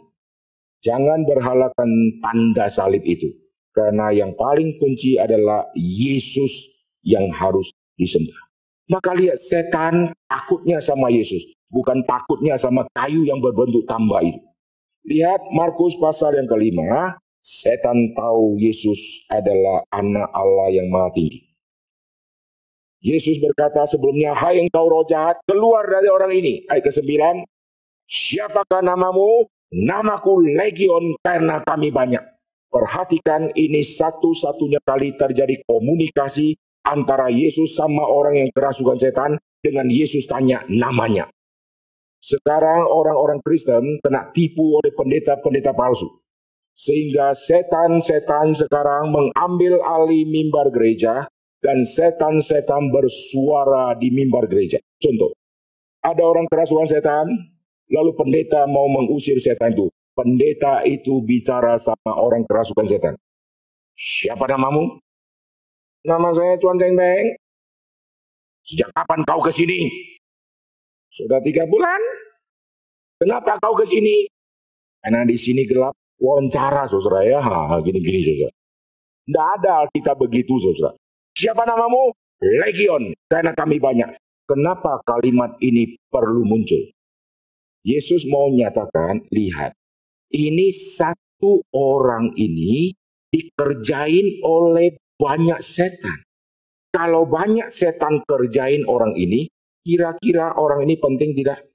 [0.85, 1.91] Jangan berhalakan
[2.23, 3.33] tanda salib itu.
[3.73, 6.51] Karena yang paling kunci adalah Yesus
[7.03, 8.39] yang harus disembah.
[8.89, 11.45] Maka lihat setan takutnya sama Yesus.
[11.69, 14.41] Bukan takutnya sama kayu yang berbentuk tambah itu.
[15.09, 17.17] Lihat Markus pasal yang kelima.
[17.49, 21.49] Setan tahu Yesus adalah anak Allah yang maha tinggi.
[23.01, 26.69] Yesus berkata sebelumnya, Hai engkau roh jahat, keluar dari orang ini.
[26.69, 27.09] Ayat ke-9,
[28.05, 29.49] Siapakah namamu?
[29.73, 32.21] Namaku Legion karena kami banyak.
[32.69, 36.53] Perhatikan ini satu-satunya kali terjadi komunikasi
[36.85, 41.33] antara Yesus sama orang yang kerasukan setan dengan Yesus tanya namanya.
[42.21, 46.28] Sekarang orang-orang Kristen kena tipu oleh pendeta-pendeta palsu.
[46.79, 51.27] Sehingga setan-setan sekarang mengambil alih mimbar gereja
[51.59, 54.79] dan setan-setan bersuara di mimbar gereja.
[55.03, 55.35] Contoh,
[56.07, 57.27] ada orang kerasukan setan,
[57.91, 59.91] lalu pendeta mau mengusir setan itu.
[60.15, 63.15] Pendeta itu bicara sama orang kerasukan setan.
[63.99, 65.03] Siapa namamu?
[66.07, 67.27] Nama saya Cuan Ceng Beng.
[68.63, 69.91] Sejak kapan kau ke sini?
[71.11, 71.99] Sudah tiga bulan.
[73.19, 74.31] Kenapa kau ke sini?
[75.03, 75.95] Karena di sini gelap.
[76.19, 77.41] Wawancara, saudara ya.
[77.83, 78.53] Gini-gini, saudara.
[79.25, 80.99] Tidak ada kita begitu, saudara.
[81.35, 82.11] Siapa namamu?
[82.39, 84.15] Legion, karena kami banyak.
[84.47, 86.81] Kenapa kalimat ini perlu muncul?
[87.83, 89.75] Yesus mau nyatakan, lihat,
[90.35, 92.95] ini satu orang ini
[93.29, 96.25] dikerjain oleh banyak setan.
[96.89, 99.51] Kalau banyak setan kerjain orang ini,
[99.85, 101.69] kira-kira orang ini penting tidak?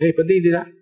[0.00, 0.79] Eh, penting tidak?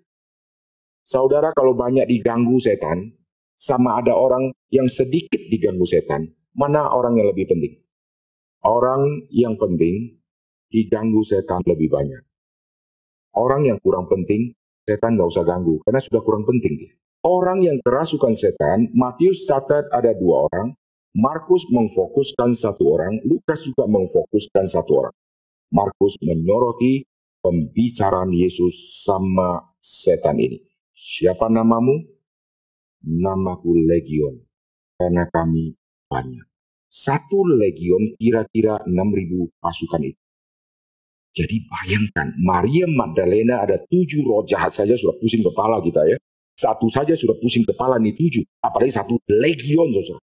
[1.05, 3.13] Saudara kalau banyak diganggu setan,
[3.59, 7.79] sama ada orang yang sedikit diganggu setan, mana orang yang lebih penting?
[8.63, 10.19] Orang yang penting
[10.71, 12.23] diganggu setan lebih banyak.
[13.35, 14.55] Orang yang kurang penting,
[14.87, 20.15] setan nggak usah ganggu, karena sudah kurang penting Orang yang kerasukan setan, Matius catat ada
[20.15, 20.71] dua orang,
[21.11, 25.15] Markus memfokuskan satu orang, Lukas juga memfokuskan satu orang.
[25.67, 27.03] Markus menyoroti
[27.43, 30.68] pembicaraan Yesus sama setan ini.
[30.99, 32.19] Siapa namamu?
[33.03, 34.35] namaku Legion,
[34.99, 35.71] karena kami
[36.11, 36.45] banyak.
[36.89, 40.21] Satu legion kira-kira 6.000 pasukan itu.
[41.37, 46.17] Jadi bayangkan, Maria Magdalena ada tujuh roh jahat saja sudah pusing kepala kita ya.
[46.57, 48.41] Satu saja sudah pusing kepala nih tujuh.
[48.65, 50.19] Apalagi satu legion saudara.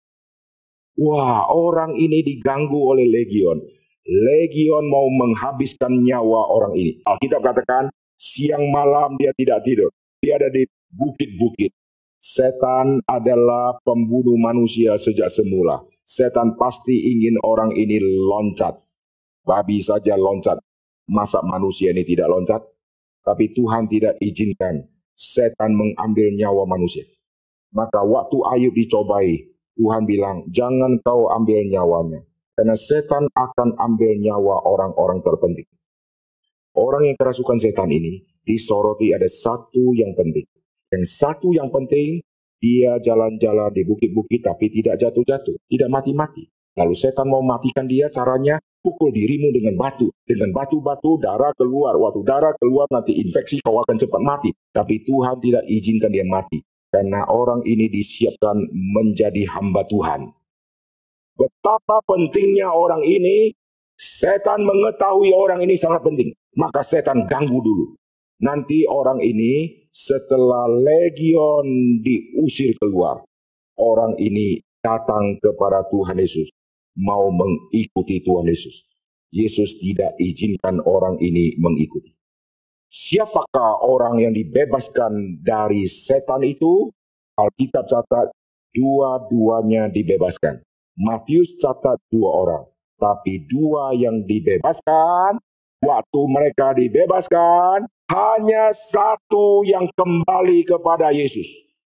[0.98, 3.62] Wah orang ini diganggu oleh legion.
[4.04, 6.98] Legion mau menghabiskan nyawa orang ini.
[7.06, 9.88] Alkitab katakan siang malam dia tidak tidur.
[10.20, 11.72] Dia ada di bukit-bukit.
[12.16, 15.84] Setan adalah pembunuh manusia sejak semula.
[16.06, 18.80] Setan pasti ingin orang ini loncat.
[19.46, 20.58] Babi saja loncat.
[21.06, 22.62] Masa manusia ini tidak loncat?
[23.22, 27.06] Tapi Tuhan tidak izinkan setan mengambil nyawa manusia.
[27.70, 32.24] Maka waktu Ayub dicobai, Tuhan bilang, jangan kau ambil nyawanya.
[32.56, 35.68] Karena setan akan ambil nyawa orang-orang terpenting.
[36.72, 40.46] Orang yang kerasukan setan ini disoroti ada satu yang penting.
[40.94, 42.22] Yang satu yang penting,
[42.62, 46.46] dia jalan-jalan di bukit-bukit tapi tidak jatuh-jatuh, tidak mati-mati.
[46.76, 50.12] Lalu setan mau matikan dia, caranya pukul dirimu dengan batu.
[50.28, 51.96] Dengan batu-batu darah keluar.
[51.96, 54.52] Waktu darah keluar nanti infeksi kau akan cepat mati.
[54.76, 56.60] Tapi Tuhan tidak izinkan dia mati.
[56.92, 60.28] Karena orang ini disiapkan menjadi hamba Tuhan.
[61.36, 63.52] Betapa pentingnya orang ini,
[63.96, 66.36] setan mengetahui orang ini sangat penting.
[66.60, 67.96] Maka setan ganggu dulu.
[68.36, 71.64] Nanti orang ini setelah legion
[72.04, 73.24] diusir keluar,
[73.80, 76.52] orang ini datang kepada Tuhan Yesus,
[77.00, 78.76] mau mengikuti Tuhan Yesus.
[79.32, 82.12] Yesus tidak izinkan orang ini mengikuti.
[82.92, 86.92] Siapakah orang yang dibebaskan dari setan itu?
[87.36, 88.32] Alkitab catat
[88.76, 90.60] dua-duanya dibebaskan.
[90.96, 92.64] Matius catat dua orang,
[92.96, 95.36] tapi dua yang dibebaskan
[95.82, 101.46] waktu mereka dibebaskan, hanya satu yang kembali kepada Yesus.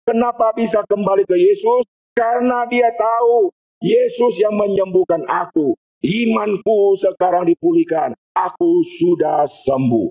[0.08, 1.84] Kenapa bisa kembali ke Yesus?
[2.16, 5.78] Karena dia tahu Yesus yang menyembuhkan aku.
[6.02, 8.14] Imanku sekarang dipulihkan.
[8.34, 10.08] Aku sudah sembuh.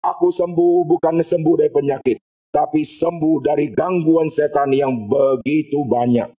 [0.00, 2.16] Aku sembuh bukan sembuh dari penyakit,
[2.48, 6.39] tapi sembuh dari gangguan setan yang begitu banyak.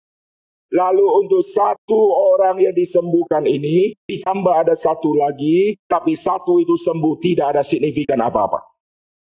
[0.71, 1.99] Lalu untuk satu
[2.31, 8.23] orang yang disembuhkan ini, ditambah ada satu lagi, tapi satu itu sembuh tidak ada signifikan
[8.23, 8.63] apa-apa.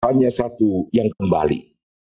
[0.09, 1.59] Hanya satu yang kembali.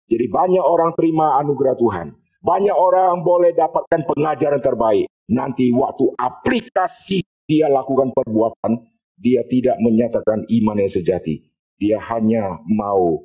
[0.06, 2.08] Jadi banyak orang terima anugerah Tuhan.
[2.46, 5.10] Banyak orang boleh dapatkan pengajaran terbaik.
[5.34, 8.86] Nanti waktu aplikasi dia lakukan perbuatan,
[9.18, 11.42] dia tidak menyatakan iman yang sejati.
[11.82, 13.24] Dia hanya mau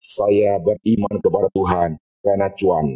[0.00, 1.90] saya beriman kepada Tuhan
[2.24, 2.86] karena cuan.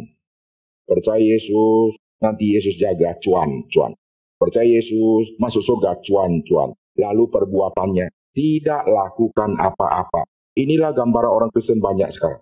[0.85, 3.93] Percaya Yesus, Nanti Yesus jaga cuan, cuan.
[4.41, 6.73] Percaya Yesus, masuk surga, cuan, cuan.
[6.97, 10.25] Lalu perbuatannya tidak lakukan apa-apa.
[10.57, 12.41] Inilah gambaran orang Kristen banyak sekarang.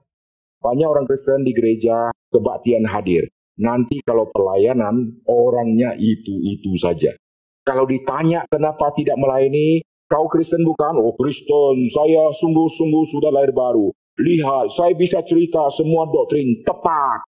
[0.64, 3.28] Banyak orang Kristen di gereja kebaktian hadir.
[3.60, 7.12] Nanti kalau pelayanan, orangnya itu-itu saja.
[7.68, 10.96] Kalau ditanya kenapa tidak melayani, kau Kristen bukan?
[10.96, 13.92] Oh Kristen, saya sungguh-sungguh sudah lahir baru.
[14.16, 17.28] Lihat, saya bisa cerita semua doktrin tepat.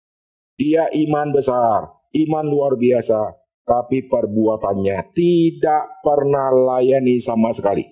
[0.57, 3.35] Dia iman besar iman luar biasa,
[3.65, 7.85] tapi perbuatannya tidak pernah layani sama sekali.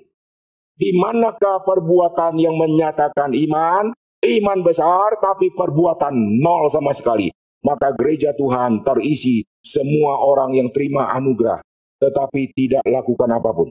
[0.78, 3.94] Di manakah perbuatan yang menyatakan iman?
[4.18, 7.30] Iman besar, tapi perbuatan nol sama sekali.
[7.62, 11.62] Maka gereja Tuhan terisi semua orang yang terima anugerah,
[12.02, 13.70] tetapi tidak lakukan apa pun.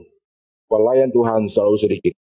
[0.67, 2.15] Pelayan Tuhan selalu sedikit,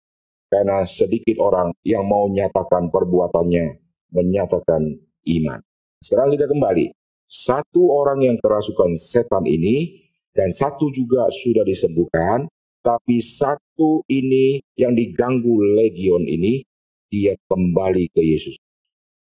[0.50, 3.82] karena sedikit orang yang mau menyatakan perbuatannya,
[4.14, 4.94] menyatakan
[5.26, 5.58] iman.
[6.02, 6.94] Sekarang kita kembali
[7.26, 12.46] satu orang yang kerasukan setan ini dan satu juga sudah disembuhkan,
[12.86, 16.62] tapi satu ini yang diganggu legion ini,
[17.10, 18.54] dia kembali ke Yesus.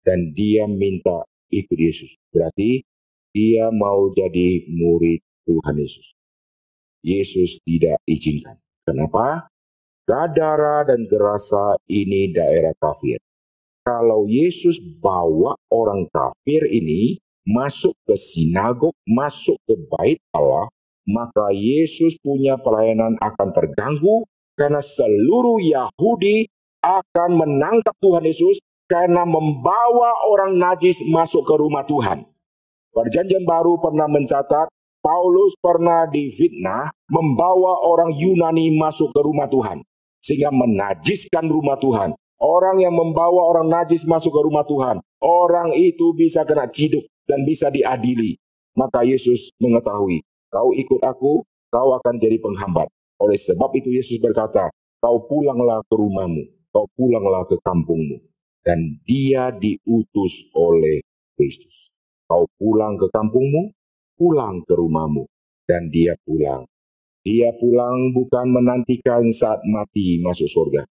[0.00, 2.08] Dan dia minta ikut Yesus.
[2.32, 2.80] Berarti
[3.36, 6.06] dia mau jadi murid Tuhan Yesus.
[7.04, 8.56] Yesus tidak izinkan.
[8.88, 9.52] Kenapa?
[10.08, 13.20] Gadara dan Gerasa ini daerah kafir.
[13.84, 20.68] Kalau Yesus bawa orang kafir ini masuk ke sinagog, masuk ke bait Allah,
[21.08, 26.46] maka Yesus punya pelayanan akan terganggu karena seluruh Yahudi
[26.80, 28.60] akan menangkap Tuhan Yesus
[28.90, 32.26] karena membawa orang najis masuk ke rumah Tuhan.
[32.90, 34.66] Perjanjian baru pernah mencatat
[35.00, 39.80] Paulus pernah difitnah membawa orang Yunani masuk ke rumah Tuhan
[40.20, 42.12] sehingga menajiskan rumah Tuhan.
[42.40, 47.46] Orang yang membawa orang najis masuk ke rumah Tuhan, orang itu bisa kena ciduk dan
[47.46, 48.34] bisa diadili.
[48.74, 52.90] Maka Yesus mengetahui, kau ikut aku, kau akan jadi penghambat.
[53.22, 54.66] Oleh sebab itu Yesus berkata,
[54.98, 56.42] kau pulanglah ke rumahmu,
[56.74, 58.18] kau pulanglah ke kampungmu.
[58.66, 61.06] Dan dia diutus oleh
[61.38, 61.94] Kristus.
[62.26, 63.70] Kau pulang ke kampungmu,
[64.18, 65.30] pulang ke rumahmu.
[65.70, 66.66] Dan dia pulang
[67.20, 70.88] dia pulang bukan menantikan saat mati masuk surga.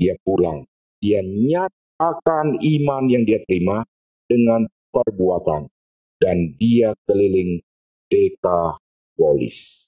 [0.00, 0.64] Dia pulang.
[0.96, 3.84] Dia nyatakan iman yang dia terima
[4.24, 5.70] dengan perbuatan.
[6.18, 7.62] Dan dia keliling
[8.10, 8.76] deka
[9.14, 9.86] polis.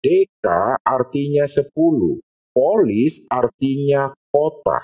[0.00, 2.18] Deka artinya sepuluh.
[2.56, 4.80] Polis artinya kota.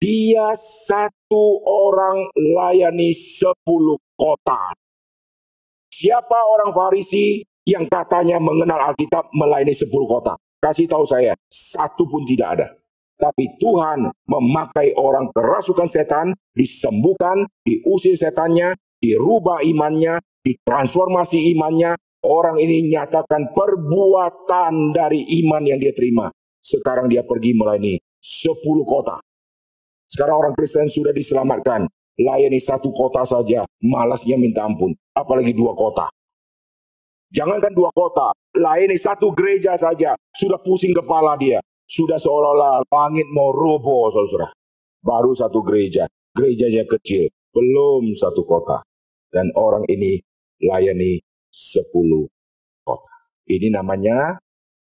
[0.00, 0.56] Dia
[0.88, 4.72] satu orang layani sepuluh kota.
[5.92, 7.44] Siapa orang Farisi?
[7.68, 10.34] yang katanya mengenal Alkitab melayani sepuluh kota.
[10.60, 12.66] Kasih tahu saya, satu pun tidak ada.
[13.20, 22.00] Tapi Tuhan memakai orang kerasukan setan, disembuhkan, diusir setannya, dirubah imannya, ditransformasi imannya.
[22.20, 26.32] Orang ini nyatakan perbuatan dari iman yang dia terima.
[26.60, 29.16] Sekarang dia pergi melayani sepuluh kota.
[30.08, 31.88] Sekarang orang Kristen sudah diselamatkan.
[32.20, 34.92] Layani satu kota saja, malasnya minta ampun.
[35.16, 36.12] Apalagi dua kota.
[37.32, 41.62] Jangankan dua kota, lain satu gereja saja sudah pusing kepala dia.
[41.90, 44.54] Sudah seolah-olah langit mau roboh, saudara.
[45.02, 46.06] Baru satu gereja,
[46.38, 48.86] gerejanya kecil, belum satu kota.
[49.26, 50.22] Dan orang ini
[50.62, 51.18] layani
[51.50, 52.30] sepuluh
[52.86, 53.10] kota.
[53.50, 54.38] Ini namanya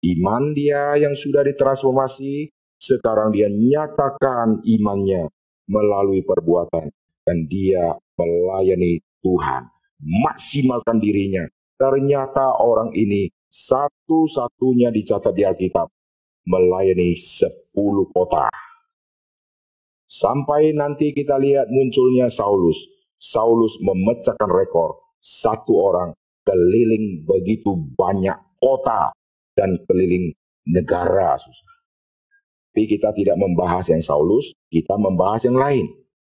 [0.07, 2.55] iman dia yang sudah ditransformasi.
[2.78, 5.26] Sekarang dia nyatakan imannya
[5.66, 6.86] melalui perbuatan.
[7.22, 9.70] Dan dia melayani Tuhan.
[10.03, 11.46] Maksimalkan dirinya
[11.82, 15.90] Ternyata orang ini satu-satunya dicatat di Alkitab
[16.47, 18.51] melayani sepuluh kota.
[20.09, 22.76] Sampai nanti kita lihat munculnya Saulus.
[23.16, 25.01] Saulus memecahkan rekor.
[25.22, 26.12] Satu orang
[26.43, 29.14] keliling begitu banyak kota
[29.55, 30.34] dan keliling
[30.66, 31.38] negara.
[31.38, 35.86] Tapi kita tidak membahas yang Saulus, kita membahas yang lain.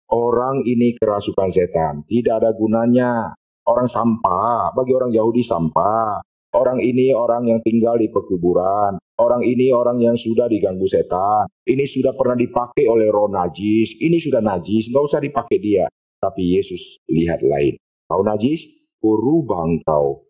[0.09, 3.29] Orang ini kerasukan setan, tidak ada gunanya
[3.69, 6.25] orang sampah, bagi orang Yahudi sampah.
[6.49, 8.97] Orang ini orang yang tinggal di pekuburan.
[9.21, 11.45] Orang ini orang yang sudah diganggu setan.
[11.61, 13.93] Ini sudah pernah dipakai oleh roh najis.
[14.01, 15.85] Ini sudah najis, nggak usah dipakai dia.
[16.17, 17.77] Tapi Yesus lihat lain.
[18.09, 18.65] Kau najis,
[18.97, 20.25] kurubah engkau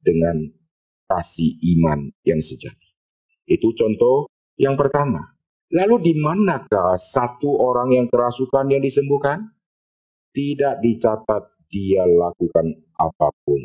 [0.00, 0.40] dengan
[1.04, 2.88] kasih iman yang sejati.
[3.44, 5.36] Itu contoh yang pertama.
[5.68, 9.52] Lalu di manakah satu orang yang kerasukan yang disembuhkan?
[10.32, 13.60] Tidak dicatat dia lakukan apa pun.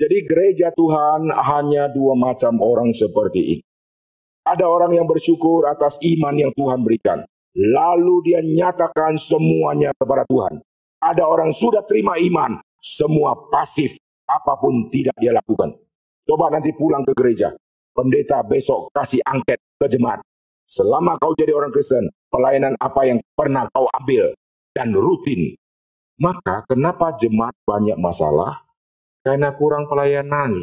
[0.00, 3.64] Jadi gereja Tuhan hanya dua macam orang seperti ini.
[4.48, 7.20] Ada orang yang bersyukur atas iman yang Tuhan berikan.
[7.52, 10.64] Lalu dia nyatakan semuanya kepada Tuhan.
[11.04, 13.92] Ada orang sudah terima iman, semua pasif,
[14.24, 15.76] apa pun tidak dia lakukan.
[16.24, 17.52] Coba nanti pulang ke gereja.
[17.92, 20.24] Pendeta besok kasih angket ke jemaat.
[20.64, 24.32] Selama kau jadi orang Kristen, pelayanan apa yang pernah kau ambil
[24.72, 25.60] dan rutin
[26.20, 28.60] maka kenapa jemaat banyak masalah?
[29.20, 30.56] Karena kurang pelayanan.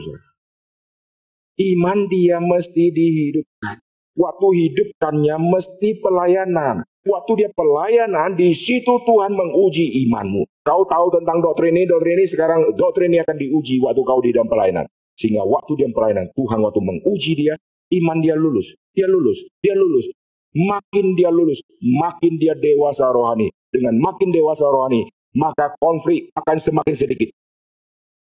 [1.58, 3.82] Iman dia mesti dihidupkan.
[4.18, 6.82] Waktu hidupkannya mesti pelayanan.
[7.06, 10.44] Waktu dia pelayanan, di situ Tuhan menguji imanmu.
[10.66, 14.36] Kau tahu tentang doktrin ini, doktrin ini sekarang doktrin ini akan diuji waktu kau di
[14.36, 14.86] dalam pelayanan.
[15.16, 17.54] Sehingga waktu dia pelayanan, Tuhan waktu menguji dia,
[18.02, 20.12] iman dia lulus, dia lulus, dia lulus.
[20.58, 23.54] Makin dia lulus, makin dia dewasa rohani.
[23.70, 25.06] Dengan makin dewasa rohani,
[25.38, 27.30] maka konflik akan semakin sedikit.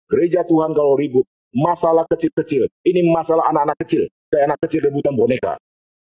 [0.06, 5.58] Gereja Tuhan kalau ribut, masalah kecil-kecil, ini masalah anak-anak kecil, kayak anak kecil rebutan boneka.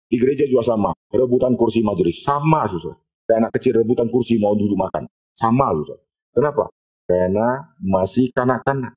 [0.07, 2.95] Di gereja juga sama, rebutan kursi majelis, sama susah.
[3.27, 5.99] Kayak anak kecil rebutan kursi mau duduk makan, sama susah.
[6.31, 6.71] Kenapa?
[7.03, 8.95] Karena masih kanak-kanak.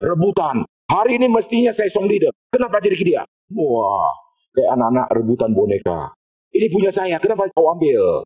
[0.00, 3.22] Rebutan, hari ini mestinya saya song leader, kenapa jadi dia?
[3.52, 4.12] Wah,
[4.56, 6.16] kayak anak-anak rebutan boneka.
[6.54, 8.24] Ini punya saya, kenapa kau ambil?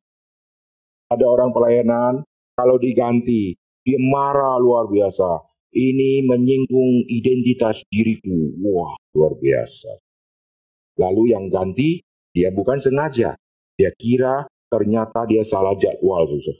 [1.11, 2.23] Ada orang pelayanan,
[2.55, 5.48] kalau diganti, dia marah luar biasa.
[5.69, 8.57] Ini menyinggung identitas diriku.
[8.65, 10.01] Wah, luar biasa.
[10.97, 12.01] Lalu yang ganti,
[12.33, 13.37] dia bukan sengaja.
[13.77, 16.25] Dia kira ternyata dia salah jadwal.
[16.27, 16.59] Susah.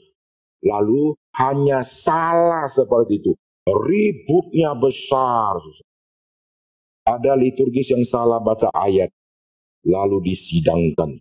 [0.63, 3.31] Lalu hanya salah seperti itu.
[3.65, 5.57] Ributnya besar.
[7.07, 9.09] Ada liturgis yang salah baca ayat.
[9.87, 11.17] Lalu disidangkan.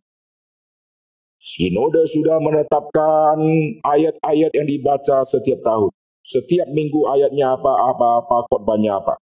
[1.39, 3.39] Sinode sudah menetapkan
[3.86, 5.93] ayat-ayat yang dibaca setiap tahun.
[6.29, 9.16] Setiap minggu ayatnya apa, apa, apa, khotbahnya apa.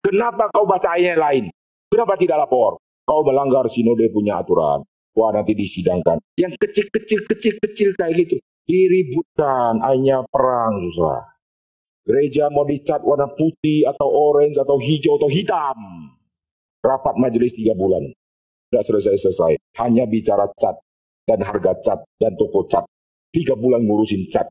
[0.00, 1.52] Kenapa kau baca ayat lain?
[1.92, 2.80] Kenapa tidak lapor?
[3.04, 4.80] Kau melanggar sinode punya aturan.
[5.12, 6.16] Wah nanti disidangkan.
[6.40, 8.36] Yang kecil-kecil, kecil-kecil kayak gitu.
[8.64, 11.36] Diributkan, hanya perang susah.
[12.08, 15.76] Gereja mau dicat warna putih atau orange atau hijau atau hitam.
[16.80, 18.08] Rapat majelis tiga bulan.
[18.72, 19.60] Tidak selesai-selesai.
[19.84, 20.80] Hanya bicara cat
[21.28, 22.88] dan harga cat dan toko cat.
[23.28, 24.48] Tiga bulan ngurusin cat.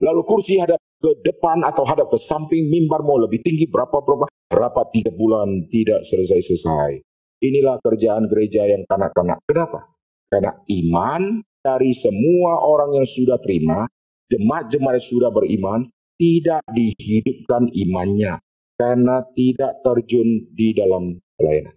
[0.00, 4.28] Lalu kursi hadap ke depan atau hadap ke samping mimbar mau lebih tinggi berapa berapa
[4.48, 7.04] rapat tiga bulan tidak selesai-selesai.
[7.40, 9.44] Inilah kerjaan gereja yang kanak-kanak.
[9.44, 9.92] Kenapa?
[10.28, 13.88] Karena iman dari semua orang yang sudah terima,
[14.32, 15.80] jemaat-jemaat yang sudah beriman,
[16.16, 18.40] tidak dihidupkan imannya
[18.80, 21.76] karena tidak terjun di dalam pelayanan.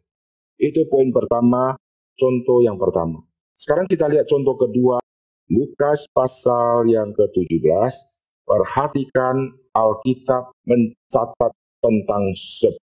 [0.55, 1.76] Itu poin pertama,
[2.15, 3.24] contoh yang pertama.
[3.59, 5.03] Sekarang kita lihat contoh kedua,
[5.51, 8.12] Lukas pasal yang ke-17.
[8.43, 12.75] Perhatikan Alkitab mencatat tentang 10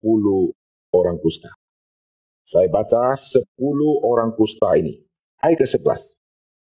[0.95, 1.51] orang kusta.
[2.47, 3.45] Saya baca 10
[4.07, 4.97] orang kusta ini.
[5.43, 6.15] Ayat ke-11.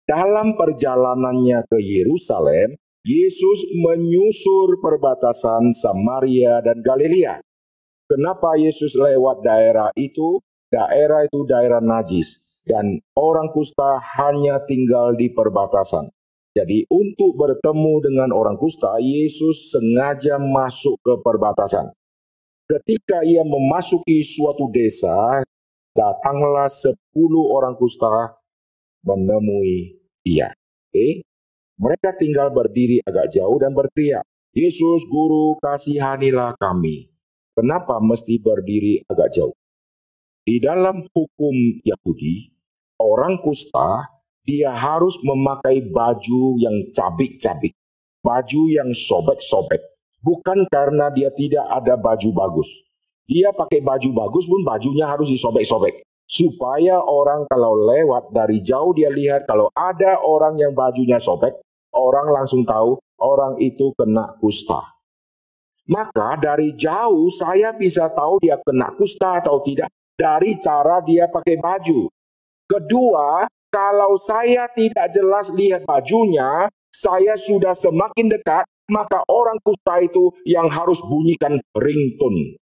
[0.05, 7.43] Dalam perjalanannya ke Yerusalem, Yesus menyusur perbatasan Samaria dan Galilea.
[8.07, 10.39] Kenapa Yesus lewat daerah itu?
[10.71, 16.11] Daerah itu daerah najis dan orang kusta hanya tinggal di perbatasan.
[16.53, 21.89] Jadi untuk bertemu dengan orang kusta, Yesus sengaja masuk ke perbatasan.
[22.69, 25.41] Ketika ia memasuki suatu desa,
[25.97, 28.37] datanglah sepuluh orang kusta
[29.01, 30.53] menemui dia.
[30.93, 31.25] Oke?
[31.81, 34.21] Mereka tinggal berdiri agak jauh dan berteriak,
[34.53, 37.09] Yesus Guru kasihanilah kami.
[37.57, 39.57] Kenapa mesti berdiri agak jauh?
[40.45, 42.53] Di dalam hukum Yahudi,
[43.01, 44.12] orang kusta
[44.43, 47.71] dia harus memakai baju yang cabik-cabik,
[48.19, 49.79] baju yang sobek-sobek.
[50.23, 52.69] Bukan karena dia tidak ada baju bagus.
[53.27, 56.03] Dia pakai baju bagus pun bajunya harus disobek-sobek.
[56.27, 61.55] Supaya orang kalau lewat dari jauh dia lihat kalau ada orang yang bajunya sobek,
[61.91, 64.79] orang langsung tahu orang itu kena kusta.
[65.87, 71.59] Maka dari jauh saya bisa tahu dia kena kusta atau tidak dari cara dia pakai
[71.59, 72.07] baju.
[72.63, 73.43] Kedua,
[73.73, 80.69] kalau saya tidak jelas lihat bajunya, saya sudah semakin dekat, maka orang kusta itu yang
[80.69, 82.61] harus bunyikan ringtone.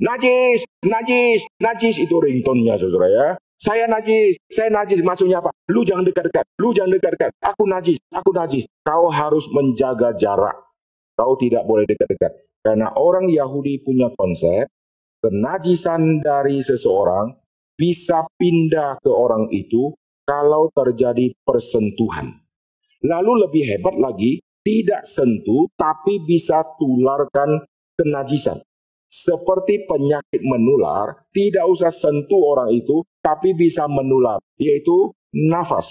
[0.00, 3.28] Najis, najis, najis itu ringtone-nya saudara ya.
[3.60, 5.52] Saya najis, saya najis maksudnya apa?
[5.68, 7.30] Lu jangan dekat-dekat, lu jangan dekat-dekat.
[7.44, 8.64] Aku najis, aku najis.
[8.80, 10.56] Kau harus menjaga jarak.
[11.12, 12.32] Kau tidak boleh dekat-dekat.
[12.64, 14.64] Karena orang Yahudi punya konsep,
[15.20, 17.36] kenajisan dari seseorang
[17.76, 19.92] bisa pindah ke orang itu
[20.30, 22.38] kalau terjadi persentuhan.
[23.02, 27.66] Lalu lebih hebat lagi, tidak sentuh tapi bisa tularkan
[27.98, 28.62] kenajisan.
[29.10, 35.90] Seperti penyakit menular, tidak usah sentuh orang itu, tapi bisa menular, yaitu nafas.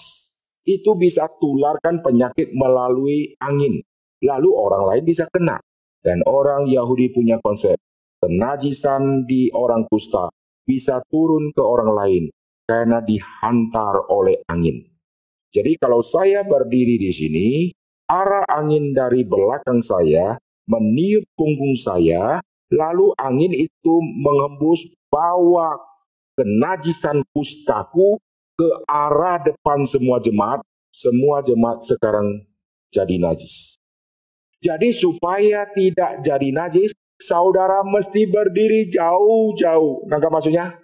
[0.63, 3.83] Itu bisa tularkan penyakit melalui angin.
[4.23, 5.59] Lalu orang lain bisa kena.
[5.99, 7.75] Dan orang Yahudi punya konsep,
[8.23, 10.31] kenajisan di orang kusta
[10.63, 12.23] bisa turun ke orang lain
[12.69, 14.85] karena dihantar oleh angin.
[15.49, 17.47] Jadi kalau saya berdiri di sini,
[18.05, 20.37] arah angin dari belakang saya
[20.69, 22.37] meniup punggung saya,
[22.69, 25.73] lalu angin itu mengembus bawa
[26.37, 28.21] kenajisan kustaku
[28.53, 30.61] ke arah depan semua jemaat.
[30.93, 32.45] Semua jemaat sekarang
[32.93, 33.79] jadi najis.
[34.59, 36.91] Jadi supaya tidak jadi najis,
[37.23, 40.05] saudara mesti berdiri jauh-jauh.
[40.11, 40.75] Nangkap maksudnya?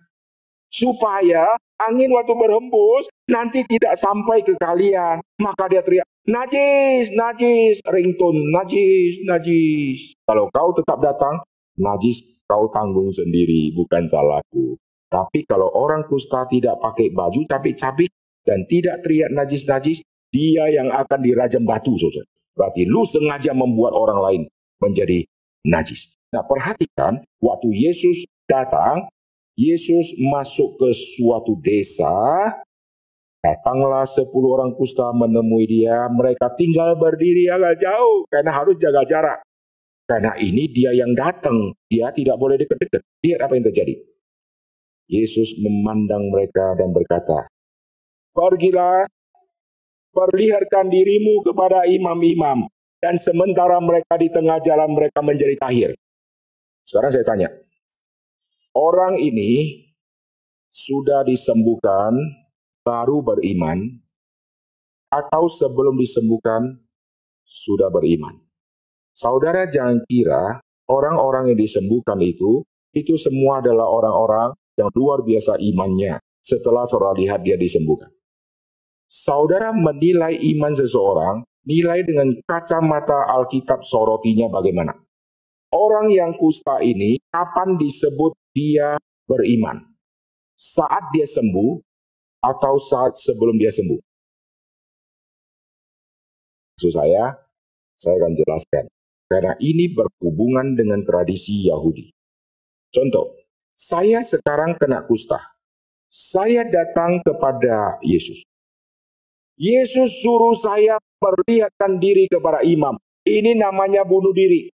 [0.75, 1.55] Supaya
[1.87, 5.23] angin waktu berhembus nanti tidak sampai ke kalian.
[5.39, 10.19] Maka dia teriak, najis, najis, ringtone, najis, najis.
[10.27, 11.39] Kalau kau tetap datang,
[11.79, 14.75] najis kau tanggung sendiri, bukan salahku.
[15.07, 18.11] Tapi kalau orang kusta tidak pakai baju cabik-cabik
[18.43, 22.27] dan tidak teriak najis-najis, dia yang akan dirajam batu, saudara.
[22.55, 24.41] Berarti lu sengaja membuat orang lain
[24.83, 25.23] menjadi
[25.63, 26.11] najis.
[26.35, 29.07] Nah perhatikan, waktu Yesus datang,
[29.55, 32.11] Yesus masuk ke suatu desa,
[33.39, 39.39] datanglah sepuluh orang kusta menemui dia, mereka tinggal berdiri agak jauh, karena harus jaga jarak.
[40.05, 43.01] Karena ini dia yang datang, dia tidak boleh dekat-dekat.
[43.25, 43.95] Lihat apa yang terjadi.
[45.07, 47.49] Yesus memandang mereka dan berkata,
[48.35, 49.07] Pergilah,
[50.11, 52.67] perlihatkan dirimu kepada imam-imam.
[52.99, 55.89] Dan sementara mereka di tengah jalan mereka menjadi tahir.
[56.85, 57.49] Sekarang saya tanya,
[58.75, 59.81] orang ini
[60.75, 62.11] sudah disembuhkan,
[62.83, 64.03] baru beriman,
[65.07, 66.75] atau sebelum disembuhkan,
[67.47, 68.35] sudah beriman.
[69.15, 70.59] Saudara jangan kira
[70.91, 77.39] orang-orang yang disembuhkan itu, itu semua adalah orang-orang yang luar biasa imannya setelah saudara lihat
[77.47, 78.11] dia disembuhkan.
[79.07, 84.91] Saudara menilai iman seseorang, nilai dengan kacamata Alkitab sorotinya bagaimana.
[85.71, 88.95] Orang yang kusta ini, kapan disebut dia
[89.27, 89.83] beriman?
[90.55, 91.83] Saat dia sembuh
[92.39, 93.99] atau saat sebelum dia sembuh?
[96.75, 97.35] Maksud saya,
[97.99, 98.85] saya akan jelaskan.
[99.27, 102.07] Karena ini berhubungan dengan tradisi Yahudi.
[102.93, 103.35] Contoh,
[103.75, 105.39] saya sekarang kena kusta.
[106.07, 108.39] Saya datang kepada Yesus.
[109.59, 112.95] Yesus suruh saya perlihatkan diri kepada imam.
[113.23, 114.71] Ini namanya bunuh diri.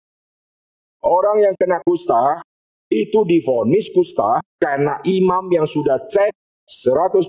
[1.01, 2.45] Orang yang kena kusta
[2.91, 6.35] itu difonis kusta karena imam yang sudah cek
[6.67, 7.23] 100%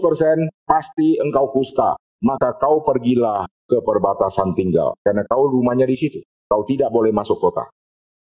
[0.65, 1.93] pasti engkau kusta.
[2.21, 6.21] Maka kau pergilah ke perbatasan tinggal karena kau rumahnya di situ.
[6.45, 7.65] Kau tidak boleh masuk kota.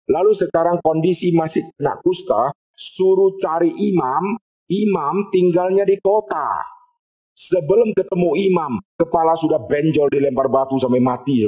[0.09, 4.39] Lalu sekarang kondisi masih kena kusta, suruh cari imam,
[4.71, 6.73] imam tinggalnya di kota.
[7.33, 11.43] Sebelum ketemu imam, kepala sudah benjol dilempar batu sampai mati.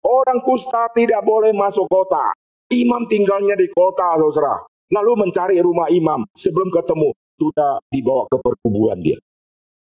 [0.00, 2.34] Orang kusta tidak boleh masuk kota.
[2.70, 4.62] Imam tinggalnya di kota, saudara.
[4.94, 6.22] Lalu mencari rumah imam.
[6.38, 9.18] Sebelum ketemu, sudah dibawa ke perkuburan dia.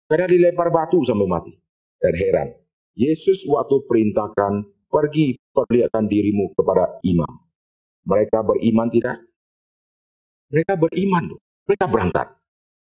[0.10, 1.54] Karena dilempar batu sampai mati.
[2.02, 2.50] Dan heran.
[2.98, 7.30] Yesus waktu perintahkan, pergi perlihatkan dirimu kepada imam.
[8.06, 9.18] Mereka beriman tidak?
[10.54, 11.34] Mereka beriman.
[11.66, 12.28] Mereka berangkat.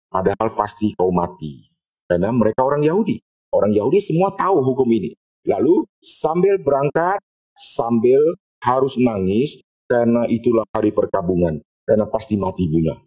[0.09, 1.69] Padahal pasti kau mati.
[2.05, 3.17] Karena mereka orang Yahudi.
[3.49, 5.13] Orang Yahudi semua tahu hukum ini.
[5.49, 7.21] Lalu sambil berangkat,
[7.73, 8.19] sambil
[8.61, 9.57] harus nangis,
[9.93, 11.61] karena itulah hari perkabungan.
[11.85, 12.97] Karena pasti mati bunga.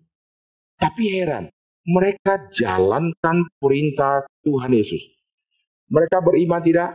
[0.78, 1.50] Tapi heran,
[1.82, 5.00] mereka jalankan perintah Tuhan Yesus.
[5.90, 6.94] Mereka beriman tidak?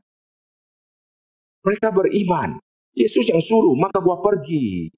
[1.67, 2.61] Mereka beriman.
[2.95, 4.93] Yesus yang suruh, maka gua pergi.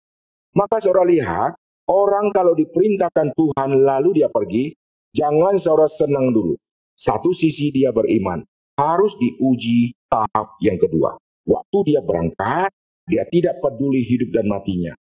[0.54, 1.56] Maka saudara lihat,
[1.90, 4.76] orang kalau diperintahkan Tuhan lalu dia pergi,
[5.14, 6.58] Jangan saudara senang dulu.
[6.98, 8.42] Satu sisi dia beriman.
[8.74, 11.14] Harus diuji tahap yang kedua.
[11.46, 12.74] Waktu dia berangkat,
[13.08, 14.94] dia tidak peduli hidup dan matinya.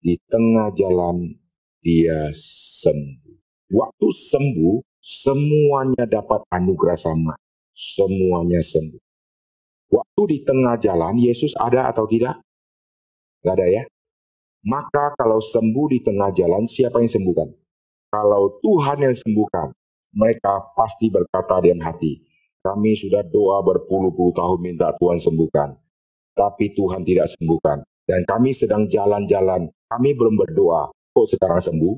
[0.00, 1.36] Di tengah jalan,
[1.84, 2.32] dia
[2.80, 3.36] sembuh.
[3.68, 7.34] Waktu sembuh, semuanya dapat anugerah sama.
[7.74, 9.02] Semuanya sembuh.
[9.88, 12.40] Waktu di tengah jalan, Yesus ada atau tidak?
[13.40, 13.84] Tidak ada ya.
[14.68, 17.48] Maka kalau sembuh di tengah jalan, siapa yang sembuhkan?
[18.08, 19.72] Kalau Tuhan yang sembuhkan,
[20.16, 22.24] mereka pasti berkata dalam hati,
[22.64, 25.87] kami sudah doa berpuluh-puluh tahun minta Tuhan sembuhkan.
[26.38, 27.82] Tapi Tuhan tidak sembuhkan.
[28.06, 30.86] Dan kami sedang jalan-jalan, kami belum berdoa.
[31.10, 31.94] Kok sekarang sembuh?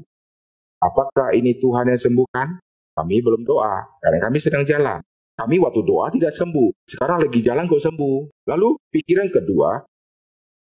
[0.80, 2.57] Apakah ini Tuhan yang sembuhkan?
[2.97, 4.99] Kami belum doa, karena kami sedang jalan.
[5.36, 6.68] Kami waktu doa tidak sembuh.
[6.88, 8.49] Sekarang lagi jalan kok sembuh.
[8.49, 9.70] Lalu pikiran kedua,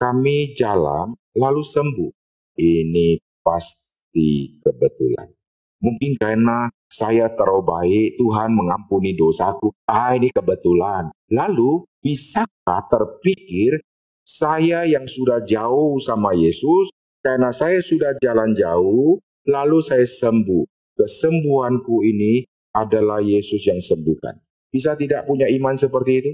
[0.03, 2.11] kami jalan lalu sembuh.
[2.59, 5.31] Ini pasti kebetulan.
[5.79, 9.75] Mungkin karena saya terlalu Tuhan mengampuni dosaku.
[9.91, 11.11] Ah, ini kebetulan.
[11.35, 13.83] Lalu, bisakah terpikir
[14.23, 19.19] saya yang sudah jauh sama Yesus, karena saya sudah jalan jauh,
[19.51, 20.63] lalu saya sembuh.
[20.95, 24.39] Kesembuhanku ini adalah Yesus yang sembuhkan.
[24.71, 26.33] Bisa tidak punya iman seperti itu?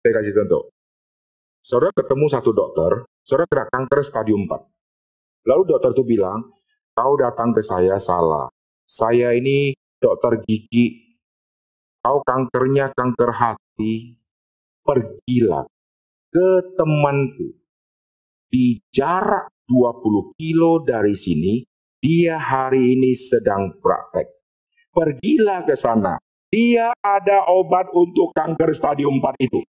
[0.00, 0.72] Saya kasih contoh.
[1.60, 4.56] Saudara ketemu satu dokter, saudara kena kanker stadium 4.
[5.52, 6.40] Lalu dokter itu bilang,
[6.96, 8.48] kau datang ke saya salah
[8.92, 9.72] saya ini
[10.02, 11.14] dokter gigi,
[12.02, 14.18] kau kankernya kanker hati,
[14.82, 15.70] pergilah
[16.34, 17.62] ke temanku
[18.52, 21.64] di jarak 20 kilo dari sini,
[22.02, 24.28] dia hari ini sedang praktek.
[24.92, 26.20] Pergilah ke sana.
[26.52, 29.64] Dia ada obat untuk kanker stadium 4 itu.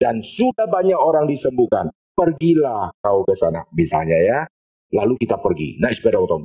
[0.00, 1.92] Dan sudah banyak orang disembuhkan.
[2.16, 3.68] Pergilah kau ke sana.
[3.76, 4.40] Misalnya ya.
[4.96, 5.76] Lalu kita pergi.
[5.76, 6.40] Naik sepeda motor.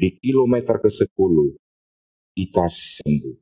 [0.00, 1.34] Di kilometer ke-10
[2.32, 3.36] kita sembuh.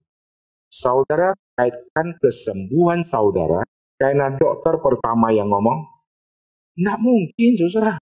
[0.66, 3.62] Saudara kaitkan kesembuhan saudara
[3.94, 5.86] karena dokter pertama yang ngomong.
[6.74, 7.94] Tidak mungkin, saudara.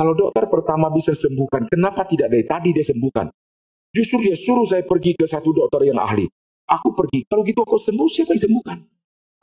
[0.00, 3.28] Kalau dokter pertama bisa sembuhkan, kenapa tidak dari tadi dia sembuhkan?
[3.92, 6.24] Justru dia suruh saya pergi ke satu dokter yang ahli.
[6.72, 7.28] Aku pergi.
[7.28, 8.78] Kalau gitu aku sembuh, siapa yang sembuhkan?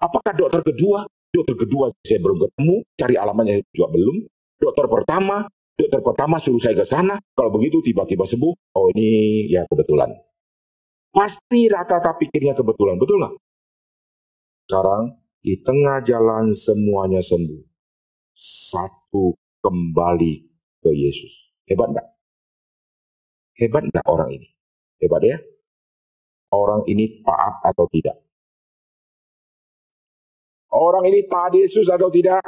[0.01, 1.05] Apakah dokter kedua?
[1.29, 4.17] Dokter kedua saya belum ketemu, cari alamatnya juga belum.
[4.57, 5.45] Dokter pertama
[5.75, 10.07] Dokter pertama suruh saya ke sana, kalau begitu tiba-tiba sembuh, oh ini ya kebetulan.
[11.11, 13.35] Pasti rata-rata pikirnya kebetulan, betul nggak?
[14.67, 17.59] Sekarang di tengah jalan semuanya sembuh.
[18.71, 20.33] Satu kembali
[20.79, 21.33] ke Yesus.
[21.67, 22.07] Hebat enggak?
[23.59, 24.47] Hebat enggak orang ini?
[25.03, 25.37] Hebat ya?
[26.55, 28.15] Orang ini taat atau tidak?
[30.71, 32.43] Orang ini taat Yesus atau tidak?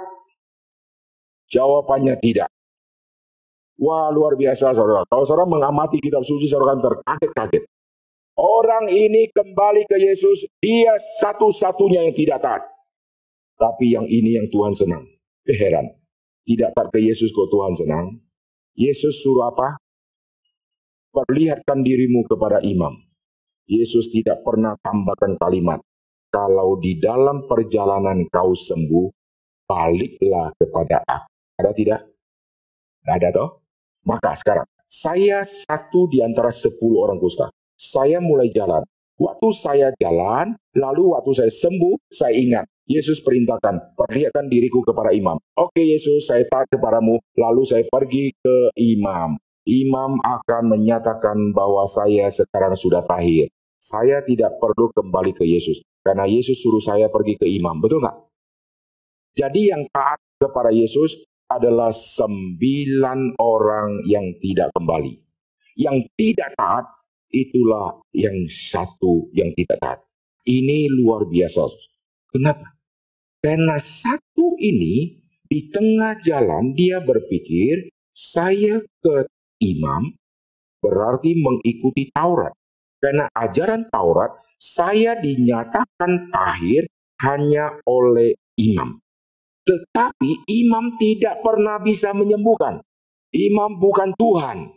[1.47, 2.51] Jawabannya tidak.
[3.77, 5.05] Wah luar biasa saudara.
[5.05, 7.63] Kalau saudara mengamati kitab suci saudara akan terkaget-kaget.
[8.37, 12.63] Orang ini kembali ke Yesus, dia satu-satunya yang tidak taat.
[13.57, 15.05] Tapi yang ini yang Tuhan senang.
[15.49, 15.89] Eh, heran.
[16.45, 18.17] Tidak tak ke Yesus kok Tuhan senang.
[18.77, 19.81] Yesus suruh apa?
[21.09, 22.93] Perlihatkan dirimu kepada imam.
[23.65, 25.81] Yesus tidak pernah tambahkan kalimat.
[26.29, 29.09] Kalau di dalam perjalanan kau sembuh,
[29.65, 31.29] baliklah kepada aku.
[31.57, 31.73] Ada?
[31.73, 32.01] Tidak
[33.09, 33.66] ada toh?
[34.07, 37.51] Maka sekarang, saya satu di antara sepuluh orang kusta.
[37.75, 38.87] Saya mulai jalan.
[39.19, 45.35] Waktu saya jalan, lalu waktu saya sembuh, saya ingat Yesus perintahkan, perlihatkan diriku kepada imam.
[45.59, 49.35] Oke Yesus, saya taat kepadamu, lalu saya pergi ke imam.
[49.67, 53.51] Imam akan menyatakan bahwa saya sekarang sudah tahir.
[53.83, 57.83] Saya tidak perlu kembali ke Yesus, karena Yesus suruh saya pergi ke imam.
[57.83, 58.17] Betul nggak?
[59.35, 65.13] Jadi yang taat kepada Yesus adalah sembilan orang yang tidak kembali.
[65.77, 66.85] Yang tidak taat,
[67.31, 69.99] itulah yang satu yang tidak taat.
[70.47, 71.63] Ini luar biasa.
[72.31, 72.75] Kenapa?
[73.43, 75.15] Karena satu ini
[75.47, 79.27] di tengah jalan dia berpikir saya ke
[79.63, 80.11] imam
[80.83, 82.51] berarti mengikuti Taurat.
[82.97, 86.89] Karena ajaran Taurat saya dinyatakan tahir
[87.21, 88.97] hanya oleh imam.
[89.67, 92.79] Tetapi imam tidak pernah bisa menyembuhkan.
[93.35, 94.71] Imam bukan Tuhan.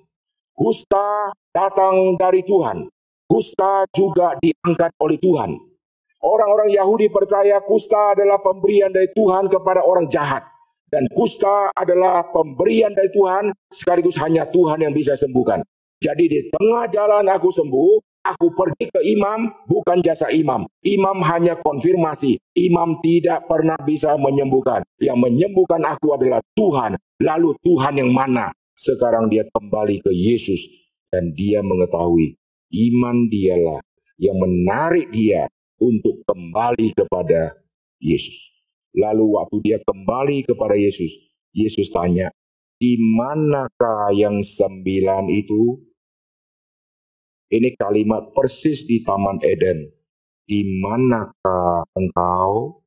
[0.50, 2.90] Kusta datang dari Tuhan.
[3.30, 5.54] Kusta juga diangkat oleh Tuhan.
[6.20, 10.42] Orang-orang Yahudi percaya kusta adalah pemberian dari Tuhan kepada orang jahat.
[10.90, 15.62] Dan kusta adalah pemberian dari Tuhan, sekaligus hanya Tuhan yang bisa sembuhkan.
[16.02, 20.68] Jadi di tengah jalan aku sembuh, aku pergi ke imam, bukan jasa imam.
[20.84, 22.40] Imam hanya konfirmasi.
[22.56, 24.84] Imam tidak pernah bisa menyembuhkan.
[25.00, 26.96] Yang menyembuhkan aku adalah Tuhan.
[27.20, 28.52] Lalu Tuhan yang mana?
[28.76, 30.60] Sekarang dia kembali ke Yesus.
[31.10, 32.38] Dan dia mengetahui
[32.70, 33.82] iman dialah
[34.20, 35.50] yang menarik dia
[35.82, 37.56] untuk kembali kepada
[37.98, 38.36] Yesus.
[38.94, 41.10] Lalu waktu dia kembali kepada Yesus,
[41.50, 42.30] Yesus tanya,
[42.78, 45.89] di manakah yang sembilan itu?
[47.50, 49.82] Ini kalimat persis di Taman Eden.
[50.46, 52.78] Di manakah engkau?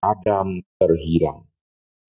[0.00, 1.44] Adam terhilang.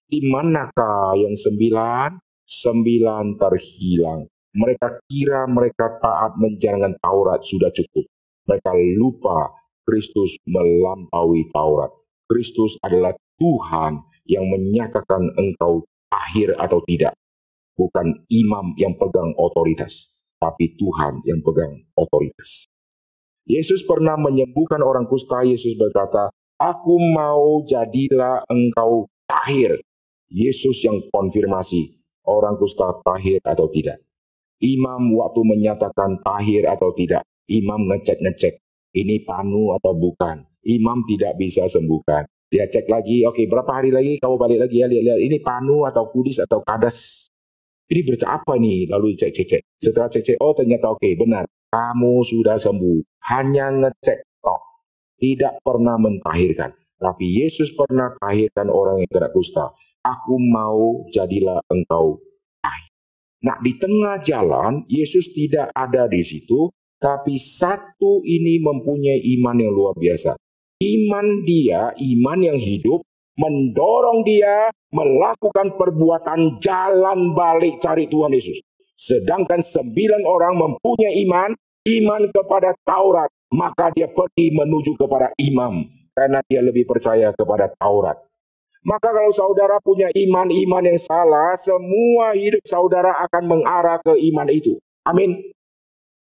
[0.07, 2.15] Di manakah yang sembilan?
[2.47, 4.23] Sembilan terhilang.
[4.55, 8.07] Mereka kira mereka taat menjalankan Taurat sudah cukup.
[8.47, 9.51] Mereka lupa
[9.83, 11.91] Kristus melampaui Taurat.
[12.31, 13.99] Kristus adalah Tuhan
[14.31, 17.11] yang menyatakan engkau akhir atau tidak.
[17.75, 20.10] Bukan imam yang pegang otoritas,
[20.41, 22.65] tapi Tuhan yang pegang otoritas.
[23.45, 25.45] Yesus pernah menyembuhkan orang kusta.
[25.45, 29.77] Yesus berkata, Aku mau jadilah engkau tahir.
[30.31, 34.01] Yesus yang konfirmasi orang kusta tahir atau tidak.
[34.61, 38.61] Imam waktu menyatakan tahir atau tidak, imam ngecek-ngecek
[38.93, 40.45] ini panu atau bukan.
[40.61, 42.29] Imam tidak bisa sembuhkan.
[42.51, 45.87] Dia cek lagi, oke okay, berapa hari lagi kamu balik lagi ya, lihat-lihat ini panu
[45.87, 47.30] atau kudis atau kadas.
[47.91, 48.87] Ini berita apa nih?
[48.87, 49.83] Lalu cek-cek.
[49.83, 51.43] Setelah cek-cek, oh ternyata oke, okay, benar.
[51.67, 53.03] Kamu sudah sembuh.
[53.35, 54.61] Hanya ngecek tok.
[55.19, 56.71] Tidak pernah mentahirkan.
[56.95, 59.75] Tapi Yesus pernah tahirkan orang yang kena kusta.
[60.01, 62.17] Aku mau jadilah engkau
[63.41, 66.69] Nah di tengah jalan, Yesus tidak ada di situ,
[67.01, 70.37] tapi satu ini mempunyai iman yang luar biasa.
[70.81, 73.01] Iman dia, iman yang hidup,
[73.41, 78.61] mendorong dia melakukan perbuatan jalan balik cari Tuhan Yesus.
[79.01, 81.49] Sedangkan sembilan orang mempunyai iman,
[81.89, 85.81] iman kepada Taurat, maka dia pergi menuju kepada imam
[86.13, 88.21] karena dia lebih percaya kepada Taurat.
[88.81, 94.77] Maka kalau saudara punya iman-iman yang salah, semua hidup saudara akan mengarah ke iman itu.
[95.05, 95.37] Amin.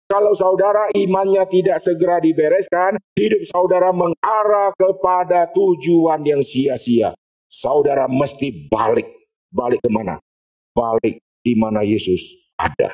[0.08, 7.12] Kalau saudara imannya tidak segera dibereskan, hidup saudara mengarah kepada tujuan yang sia-sia.
[7.52, 9.04] Saudara mesti balik.
[9.52, 10.16] Balik ke mana?
[10.72, 12.24] Balik di mana Yesus
[12.56, 12.88] ada.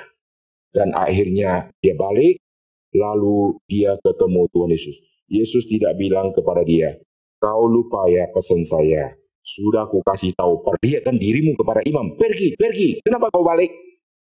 [0.74, 2.42] Dan akhirnya dia balik,
[2.90, 4.96] lalu dia ketemu Tuhan Yesus.
[5.30, 6.98] Yesus tidak bilang kepada dia,
[7.38, 9.14] kau lupa ya pesan saya.
[9.46, 12.18] Sudah aku kasih tahu, perlihatkan dirimu kepada imam.
[12.18, 12.98] Pergi, pergi.
[13.06, 13.70] Kenapa kau balik?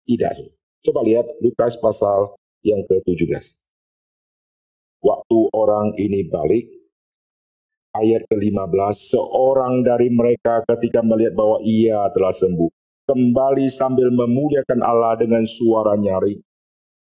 [0.09, 0.33] Tidak.
[0.81, 3.57] Coba lihat Lukas pasal yang ke-17.
[5.01, 6.69] Waktu orang ini balik,
[7.97, 12.69] ayat ke-15, seorang dari mereka ketika melihat bahwa ia telah sembuh,
[13.09, 16.39] kembali sambil memuliakan Allah dengan suara nyaring.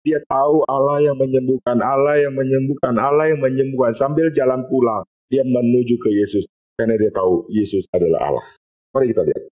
[0.03, 3.95] Dia tahu Allah yang menyembuhkan, Allah yang menyembuhkan, Allah yang menyembuhkan.
[3.95, 6.43] Sambil jalan pulang, dia menuju ke Yesus.
[6.75, 8.45] Karena dia tahu Yesus adalah Allah.
[8.91, 9.43] Mari kita lihat.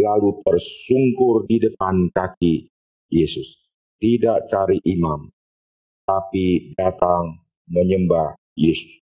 [0.00, 2.72] Lalu tersungkur di depan kaki
[3.12, 3.61] Yesus.
[4.02, 5.30] Tidak cari imam,
[6.02, 7.38] tapi datang
[7.70, 9.02] menyembah Yesus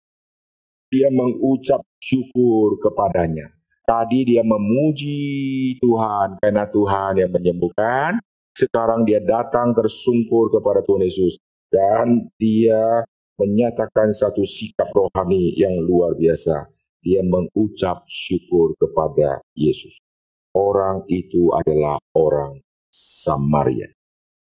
[0.90, 3.51] dia mengucap syukur kepadanya.
[3.86, 8.18] Tadi dia memuji Tuhan karena Tuhan yang menyembuhkan.
[8.57, 11.38] Sekarang dia datang tersungkur kepada Tuhan Yesus.
[11.70, 13.05] Dan dia
[13.36, 16.66] menyatakan satu sikap rohani yang luar biasa.
[17.05, 19.94] Dia mengucap syukur kepada Yesus.
[20.57, 22.59] Orang itu adalah orang
[22.90, 23.95] Samaria.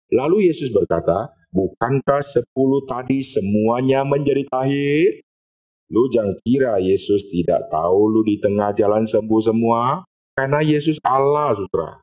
[0.10, 5.22] Lalu Yesus berkata, bukankah sepuluh tadi semuanya menjadi tahir?
[5.90, 10.06] Lu jangan kira Yesus tidak tahu lu di tengah jalan sembuh semua.
[10.38, 12.02] Karena Yesus Allah, saudara.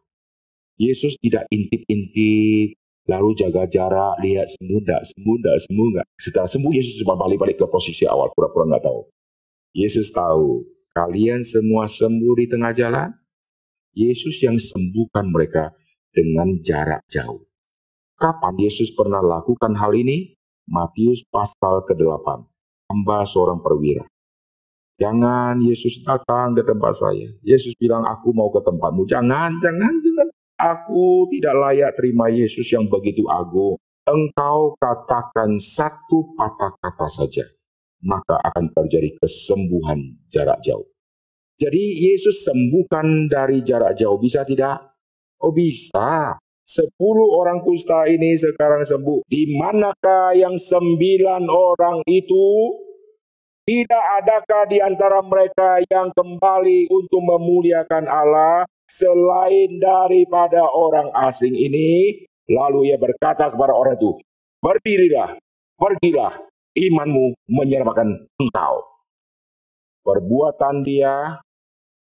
[0.77, 2.77] Yesus tidak intip-intip,
[3.09, 6.07] lalu jaga jarak, lihat sembuh enggak, sembuh enggak, sembuh enggak.
[6.21, 9.01] Setelah sembuh, Yesus cuma balik-balik ke posisi awal, pura-pura enggak tahu.
[9.73, 13.09] Yesus tahu, kalian semua sembuh di tengah jalan.
[13.97, 15.73] Yesus yang sembuhkan mereka
[16.13, 17.41] dengan jarak jauh.
[18.17, 20.33] Kapan Yesus pernah lakukan hal ini?
[20.67, 22.27] Matius pasal ke-8
[22.91, 24.09] hamba seorang perwira.
[24.97, 27.29] Jangan Yesus datang ke tempat saya.
[27.45, 29.05] Yesus bilang, aku mau ke tempatmu.
[29.05, 30.29] Jangan, jangan, jangan.
[30.57, 33.77] Aku tidak layak terima Yesus yang begitu agung.
[34.09, 37.45] Engkau katakan satu patah kata saja.
[38.01, 40.89] Maka akan terjadi kesembuhan jarak jauh.
[41.61, 44.17] Jadi Yesus sembuhkan dari jarak jauh.
[44.17, 44.97] Bisa tidak?
[45.45, 46.41] Oh bisa.
[46.67, 49.23] Sepuluh orang kusta ini sekarang sembuh.
[49.31, 52.75] Di manakah yang sembilan orang itu?
[53.67, 62.23] Tidak adakah di antara mereka yang kembali untuk memuliakan Allah selain daripada orang asing ini?
[62.47, 64.23] Lalu ia berkata kepada orang itu,
[64.63, 65.35] berdirilah,
[65.75, 66.35] pergilah,
[66.79, 68.75] imanmu menyelamatkan engkau.
[70.07, 71.43] Perbuatan dia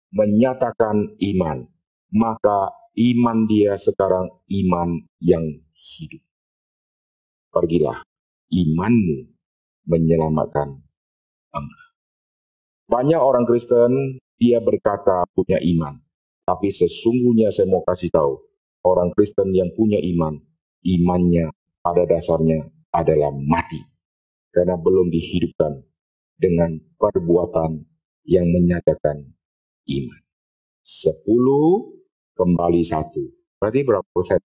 [0.09, 1.69] menyatakan iman,
[2.17, 4.89] maka iman dia sekarang iman
[5.21, 6.23] yang hidup.
[7.53, 8.01] Pergilah,
[8.49, 9.29] imanmu
[9.89, 10.81] menyelamatkan
[11.53, 11.89] engkau.
[12.89, 15.97] Banyak orang Kristen, dia berkata punya iman.
[16.43, 18.35] Tapi sesungguhnya saya mau kasih tahu,
[18.83, 20.35] orang Kristen yang punya iman,
[20.83, 23.79] imannya pada dasarnya adalah mati.
[24.53, 25.81] Karena belum dihidupkan
[26.37, 27.81] dengan perbuatan
[28.27, 29.33] yang menyatakan
[29.87, 30.21] iman.
[30.83, 32.02] Sepuluh
[32.33, 33.23] kembali satu.
[33.61, 34.41] Berarti berapa persen?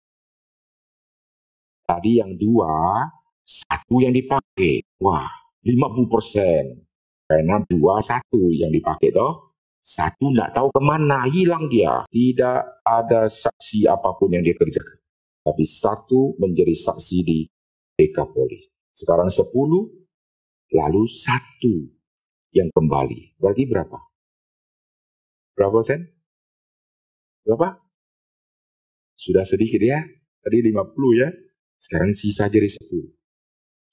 [1.85, 3.05] Tadi yang dua,
[3.45, 4.81] satu yang dipakai.
[4.99, 5.29] Wah,
[5.61, 6.81] 50 persen.
[7.25, 9.53] Karena dua, satu yang dipakai toh.
[9.85, 12.09] Satu tidak tahu ke mana, hilang dia.
[12.09, 14.97] Tidak ada saksi apa pun yang dia kerjakan.
[15.45, 17.45] Tapi satu menjadi saksi di
[17.93, 18.65] Dekapoli.
[18.97, 19.85] Sekarang sepuluh,
[20.73, 21.85] lalu satu
[22.49, 23.37] yang kembali.
[23.37, 23.99] Berarti berapa?
[25.53, 26.14] Berapa persen?
[27.45, 27.77] Berapa?
[29.13, 30.01] Sudah sedikit ya.
[30.41, 31.29] Tadi 50 ya.
[31.77, 32.81] Sekarang sisa jadi 10.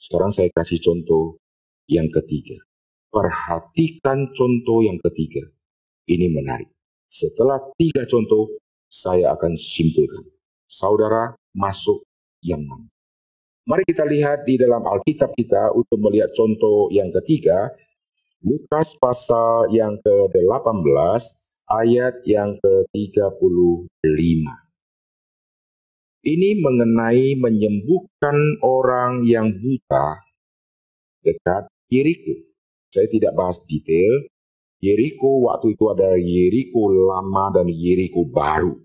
[0.00, 1.36] Sekarang saya kasih contoh
[1.84, 2.56] yang ketiga.
[3.12, 5.44] Perhatikan contoh yang ketiga.
[6.08, 6.72] Ini menarik.
[7.12, 8.48] Setelah tiga contoh,
[8.88, 10.24] saya akan simpulkan.
[10.64, 12.08] Saudara masuk
[12.40, 12.88] yang mana?
[13.68, 17.70] Mari kita lihat di dalam Alkitab kita untuk melihat contoh yang ketiga.
[18.42, 21.22] Lukas pasal yang ke-18
[21.70, 24.44] ayat yang ke-35.
[26.22, 30.22] Ini mengenai menyembuhkan orang yang buta
[31.26, 32.34] dekat Yeriko.
[32.94, 34.30] Saya tidak bahas detail.
[34.78, 38.78] Yeriko waktu itu ada Yeriko lama dan Yeriko baru.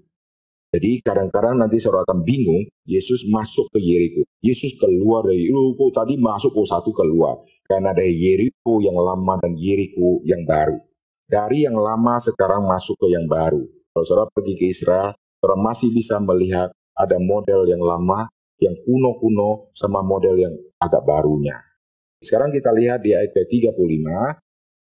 [0.73, 4.25] Jadi kadang-kadang nanti saudara akan bingung, Yesus masuk ke Yeriko.
[4.41, 7.37] Yesus keluar dari Yeriko, tadi masuk ke satu keluar.
[7.69, 10.86] Karena ada Yeriko yang lama dan Yeriko yang baru
[11.27, 13.67] dari yang lama sekarang masuk ke yang baru.
[13.91, 15.11] Kalau saudara pergi ke Israel,
[15.43, 18.31] saudara masih bisa melihat ada model yang lama,
[18.63, 21.59] yang kuno-kuno, sama model yang agak barunya.
[22.23, 23.75] Sekarang kita lihat di ayat 35,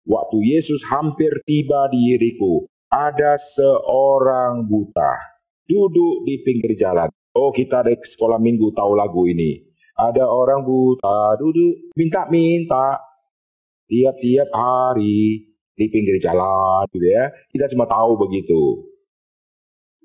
[0.05, 5.17] waktu Yesus hampir tiba di Yeriko, ada seorang buta
[5.65, 7.09] duduk di pinggir jalan.
[7.33, 9.57] Oh kita dari sekolah minggu tahu lagu ini.
[9.97, 13.01] Ada orang buta duduk minta-minta
[13.89, 17.29] tiap-tiap hari di pinggir jalan gitu ya.
[17.49, 18.89] Kita cuma tahu begitu.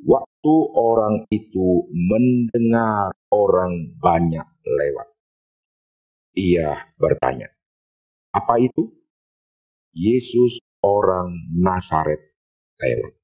[0.07, 5.09] Waktu orang itu mendengar orang banyak lewat.
[6.39, 7.51] Ia bertanya,
[8.31, 8.95] Apa itu?
[9.91, 12.23] Yesus orang Nazaret
[12.79, 13.19] lewat.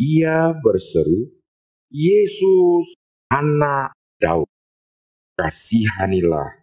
[0.00, 1.30] Ia berseru,
[1.92, 2.96] Yesus
[3.30, 4.50] anak Daud,
[5.38, 6.59] kasihanilah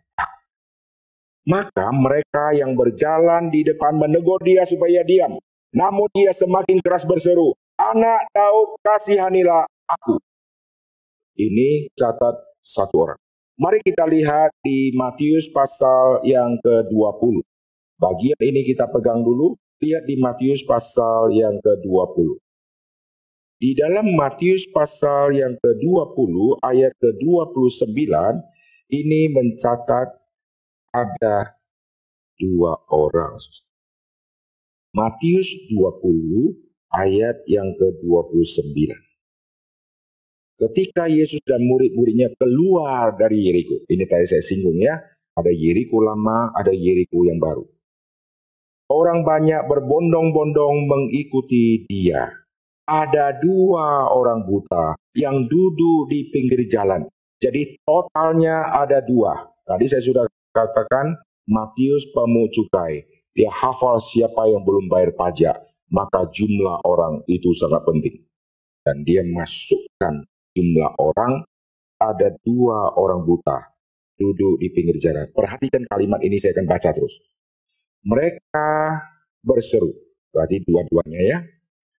[1.47, 5.39] maka mereka yang berjalan di depan menegur dia supaya diam.
[5.71, 10.19] Namun dia semakin keras berseru, Anak Daud kasihanilah aku.
[11.39, 12.35] Ini catat
[12.65, 13.19] satu orang.
[13.57, 17.41] Mari kita lihat di Matius pasal yang ke-20.
[17.97, 19.57] Bagian ini kita pegang dulu.
[19.81, 22.37] Lihat di Matius pasal yang ke-20.
[23.57, 28.09] Di dalam Matius pasal yang ke-20 ayat ke-29
[28.93, 30.26] ini mencatat
[30.93, 31.57] ada
[32.37, 33.35] dua orang.
[34.95, 36.57] Matius 20
[36.93, 38.75] ayat yang ke-29.
[40.57, 43.85] Ketika Yesus dan murid-muridnya keluar dari Yeriko.
[43.85, 44.97] Ini tadi saya singgung ya.
[45.37, 47.61] Ada Yeriko lama, ada Yeriko yang baru.
[48.89, 52.33] Orang banyak berbondong-bondong mengikuti dia.
[52.87, 57.05] Ada dua orang buta yang duduk di pinggir jalan.
[57.37, 59.37] Jadi totalnya ada dua.
[59.61, 60.25] Tadi saya sudah
[60.57, 61.13] katakan
[61.45, 63.05] Matius pemungut cukai.
[63.37, 65.61] Dia hafal siapa yang belum bayar pajak.
[65.93, 68.25] Maka jumlah orang itu sangat penting.
[68.81, 70.25] Dan dia masukkan
[70.57, 71.45] jumlah orang.
[71.97, 73.73] Ada dua orang buta
[74.17, 75.25] duduk di pinggir jalan.
[75.33, 77.13] Perhatikan kalimat ini saya akan baca terus.
[78.05, 78.69] Mereka
[79.41, 79.93] berseru.
[80.29, 81.37] Berarti dua-duanya ya.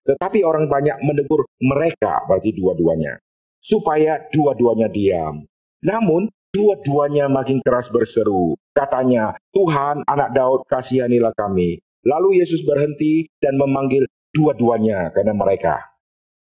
[0.06, 2.22] Tetapi orang banyak menegur mereka.
[2.30, 3.18] Berarti dua-duanya.
[3.58, 5.42] Supaya dua-duanya diam.
[5.82, 8.56] Namun Dua-duanya makin keras berseru.
[8.72, 11.76] Katanya, Tuhan anak Daud kasihanilah kami.
[12.08, 15.92] Lalu Yesus berhenti dan memanggil dua-duanya karena mereka.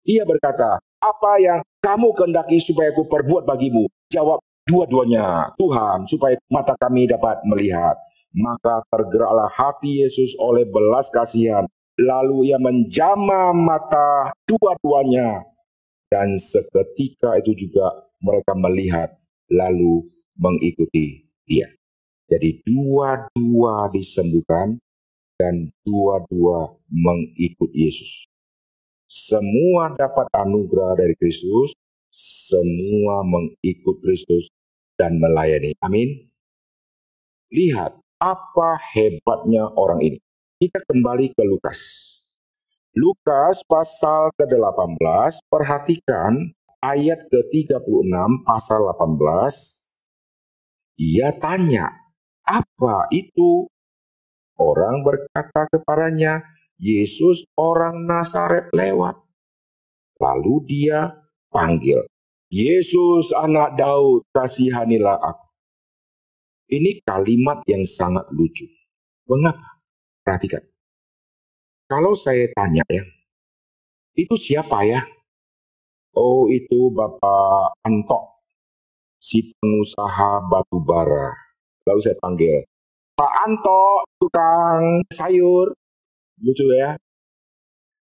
[0.09, 3.85] Ia berkata, apa yang kamu kehendaki supaya aku perbuat bagimu?
[4.09, 8.01] Jawab dua-duanya, Tuhan, supaya mata kami dapat melihat.
[8.33, 11.69] Maka tergeraklah hati Yesus oleh belas kasihan.
[12.01, 15.45] Lalu ia menjama mata dua-duanya.
[16.09, 17.93] Dan seketika itu juga
[18.25, 19.22] mereka melihat
[19.53, 20.09] lalu
[20.41, 21.69] mengikuti dia.
[22.33, 24.81] Jadi dua-dua disembuhkan
[25.37, 28.09] dan dua-dua mengikut Yesus.
[29.13, 31.77] Semua dapat anugerah dari Kristus,
[32.49, 34.49] semua mengikut Kristus
[34.97, 35.77] dan melayani.
[35.85, 36.33] Amin.
[37.53, 40.19] Lihat apa hebatnya orang ini.
[40.57, 41.77] Kita kembali ke Lukas.
[42.97, 51.95] Lukas pasal ke-18, perhatikan ayat ke-36 pasal 18, ia tanya,
[52.43, 53.71] apa itu?
[54.59, 56.43] Orang berkata kepadanya,
[56.83, 59.15] Yesus orang Nazaret lewat.
[60.19, 61.15] Lalu dia
[61.49, 62.03] panggil,
[62.53, 65.47] Yesus anak Daud, kasihanilah aku.
[66.69, 68.67] Ini kalimat yang sangat lucu.
[69.31, 69.79] Mengapa?
[70.23, 70.63] Perhatikan.
[71.91, 73.05] Kalau saya tanya ya,
[74.17, 75.05] itu siapa ya?
[76.13, 78.45] Oh itu Bapak Antok,
[79.17, 81.33] si pengusaha batu bara.
[81.89, 82.69] Lalu saya panggil,
[83.17, 85.73] Pak Anto, tukang sayur.
[86.45, 87.01] Lucu ya.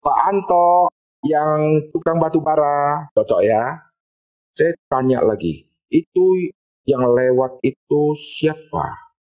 [0.03, 0.91] Pak Anto,
[1.23, 3.07] yang tukang batu bara.
[3.15, 3.87] Cocok ya.
[4.51, 6.51] Saya tanya lagi, itu
[6.83, 9.15] yang lewat itu siapa?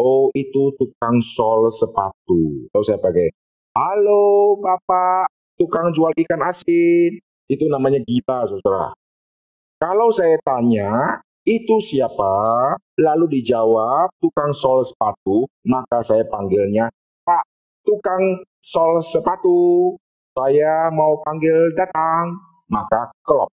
[0.00, 2.72] Oh itu tukang sol sepatu.
[2.72, 3.28] Lalu saya pakai,
[3.76, 5.28] halo Bapak,
[5.60, 7.20] tukang jual ikan asin.
[7.48, 8.96] Itu namanya gita, saudara.
[9.76, 12.32] Kalau saya tanya, itu siapa?
[12.96, 16.88] Lalu dijawab tukang sol sepatu, maka saya panggilnya,
[17.20, 17.44] Pak,
[17.84, 19.92] tukang sol sepatu,
[20.32, 22.32] saya mau panggil datang,
[22.72, 23.52] maka klop.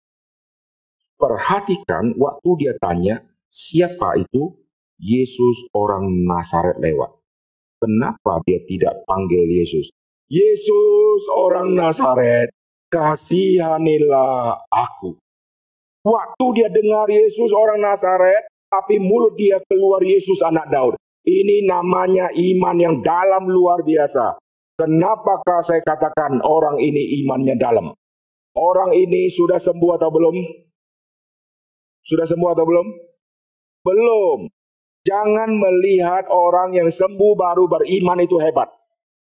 [1.16, 3.22] Perhatikan waktu dia tanya,
[3.54, 4.52] siapa itu?
[4.96, 7.12] Yesus orang Nazaret lewat.
[7.84, 9.92] Kenapa dia tidak panggil Yesus?
[10.32, 12.50] Yesus orang Nazaret,
[12.96, 15.20] kasihanilah aku.
[16.08, 20.96] Waktu dia dengar Yesus orang Nazaret, tapi mulut dia keluar Yesus anak Daud.
[21.26, 24.38] Ini namanya iman yang dalam luar biasa.
[24.78, 27.92] Kenapakah saya katakan orang ini imannya dalam?
[28.56, 30.36] Orang ini sudah sembuh atau belum?
[32.06, 32.88] Sudah sembuh atau belum?
[33.82, 34.40] Belum.
[35.06, 38.70] Jangan melihat orang yang sembuh baru beriman itu hebat.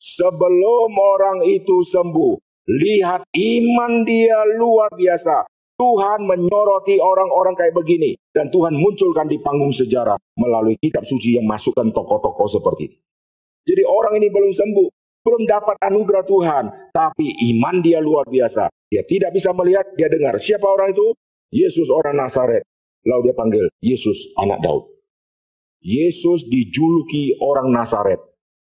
[0.02, 2.34] Sebelum orang itu sembuh,
[2.72, 5.44] Lihat iman dia luar biasa.
[5.76, 8.16] Tuhan menyoroti orang-orang kayak begini.
[8.32, 12.98] Dan Tuhan munculkan di panggung sejarah melalui kitab suci yang masukkan tokoh-tokoh seperti ini.
[13.68, 14.88] Jadi orang ini belum sembuh.
[15.22, 16.64] Belum dapat anugerah Tuhan.
[16.96, 18.72] Tapi iman dia luar biasa.
[18.88, 20.40] Dia tidak bisa melihat, dia dengar.
[20.40, 21.12] Siapa orang itu?
[21.52, 22.64] Yesus orang Nazaret.
[23.04, 24.88] Lalu dia panggil, Yesus anak Daud.
[25.82, 28.22] Yesus dijuluki orang Nazaret.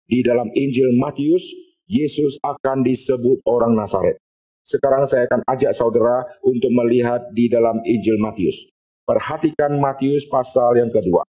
[0.07, 1.43] Di dalam Injil Matius,
[1.91, 4.15] Yesus akan disebut orang Nazaret.
[4.63, 8.55] Sekarang saya akan ajak saudara untuk melihat di dalam Injil Matius.
[9.03, 11.27] Perhatikan Matius pasal yang kedua.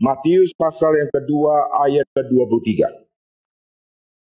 [0.00, 2.88] Matius pasal yang kedua ayat ke-23.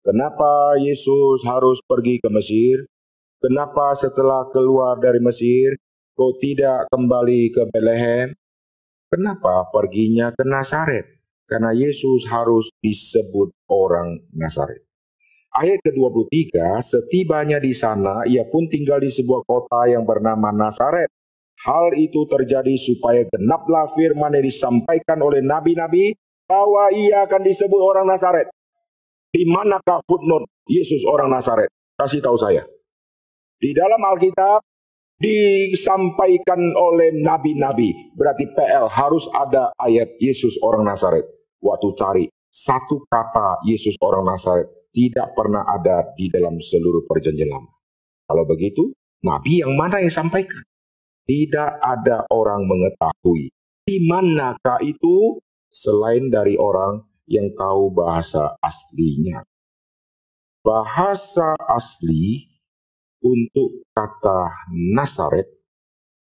[0.08, 2.88] Kenapa Yesus harus pergi ke Mesir?
[3.44, 5.76] Kenapa setelah keluar dari Mesir,
[6.16, 8.32] kau tidak kembali ke Bethlehem?
[9.12, 11.21] Kenapa perginya ke Nazaret?
[11.52, 14.88] Karena Yesus harus disebut orang Nazaret.
[15.52, 21.12] Ayat ke-23, setibanya di sana, ia pun tinggal di sebuah kota yang bernama Nazaret.
[21.68, 26.16] Hal itu terjadi supaya genaplah firman yang disampaikan oleh nabi-nabi
[26.47, 28.47] bahwa ia akan disebut orang Nazaret.
[29.36, 31.68] Di manakah footnote Yesus orang Nazaret?
[31.99, 32.64] Kasih tahu saya.
[33.60, 34.64] Di dalam Alkitab
[35.20, 38.16] disampaikan oleh nabi-nabi.
[38.16, 41.41] Berarti PL harus ada ayat Yesus orang Nazaret.
[41.62, 47.72] Waktu cari satu kata Yesus orang Nazaret tidak pernah ada di dalam seluruh perjanjian lama.
[48.28, 48.91] Kalau begitu,
[49.24, 50.59] nabi yang mana yang sampaikan?
[51.24, 53.53] Tidak ada orang mengetahui.
[53.88, 55.39] Di manakah itu
[55.72, 59.45] selain dari orang yang tahu bahasa aslinya?
[60.62, 62.51] Bahasa asli
[63.24, 65.47] untuk kata Nasaret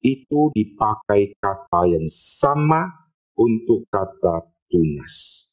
[0.01, 2.89] itu dipakai kata yang sama
[3.37, 5.45] untuk kata tunas.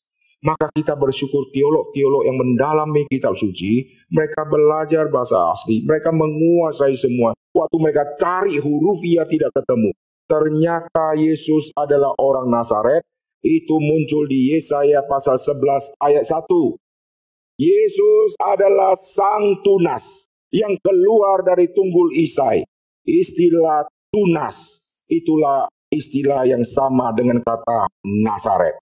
[0.46, 7.34] Maka kita bersyukur teolog-teolog yang mendalami kitab suci, mereka belajar bahasa asli, mereka menguasai semua.
[7.58, 9.90] Waktu mereka cari huruf ia tidak ketemu.
[10.30, 13.02] Ternyata Yesus adalah orang Nazaret,
[13.42, 16.46] itu muncul di Yesaya pasal 11 ayat 1.
[17.58, 20.06] Yesus adalah sang tunas
[20.54, 22.62] yang keluar dari tunggul Isai.
[23.08, 24.78] Istilah tunas
[25.10, 28.78] itulah istilah yang sama dengan kata Nazaret.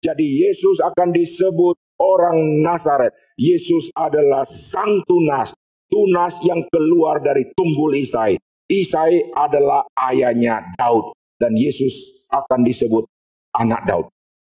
[0.00, 3.12] Jadi Yesus akan disebut orang Nazaret.
[3.36, 5.52] Yesus adalah sang tunas.
[5.92, 8.40] Tunas yang keluar dari tunggul Isai.
[8.70, 11.12] Isai adalah ayahnya Daud.
[11.36, 11.92] Dan Yesus
[12.32, 13.04] akan disebut
[13.52, 14.06] anak Daud.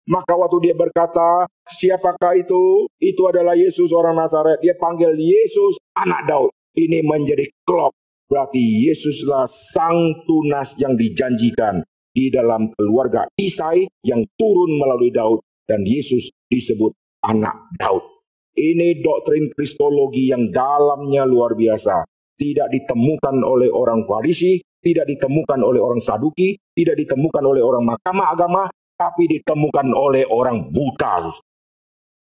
[0.04, 2.88] Maka waktu dia berkata, siapakah itu?
[3.00, 4.60] Itu adalah Yesus orang Nazaret.
[4.64, 7.92] Dia panggil Yesus anak Daud ini menjadi klop.
[8.28, 9.44] Berarti Yesuslah
[9.76, 11.84] sang tunas yang dijanjikan
[12.14, 16.94] di dalam keluarga Isai yang turun melalui Daud dan Yesus disebut
[17.26, 18.14] anak Daud.
[18.54, 22.06] Ini doktrin kristologi yang dalamnya luar biasa.
[22.38, 28.28] Tidak ditemukan oleh orang Farisi, tidak ditemukan oleh orang Saduki, tidak ditemukan oleh orang mahkamah
[28.30, 28.62] agama,
[28.94, 31.34] tapi ditemukan oleh orang buta.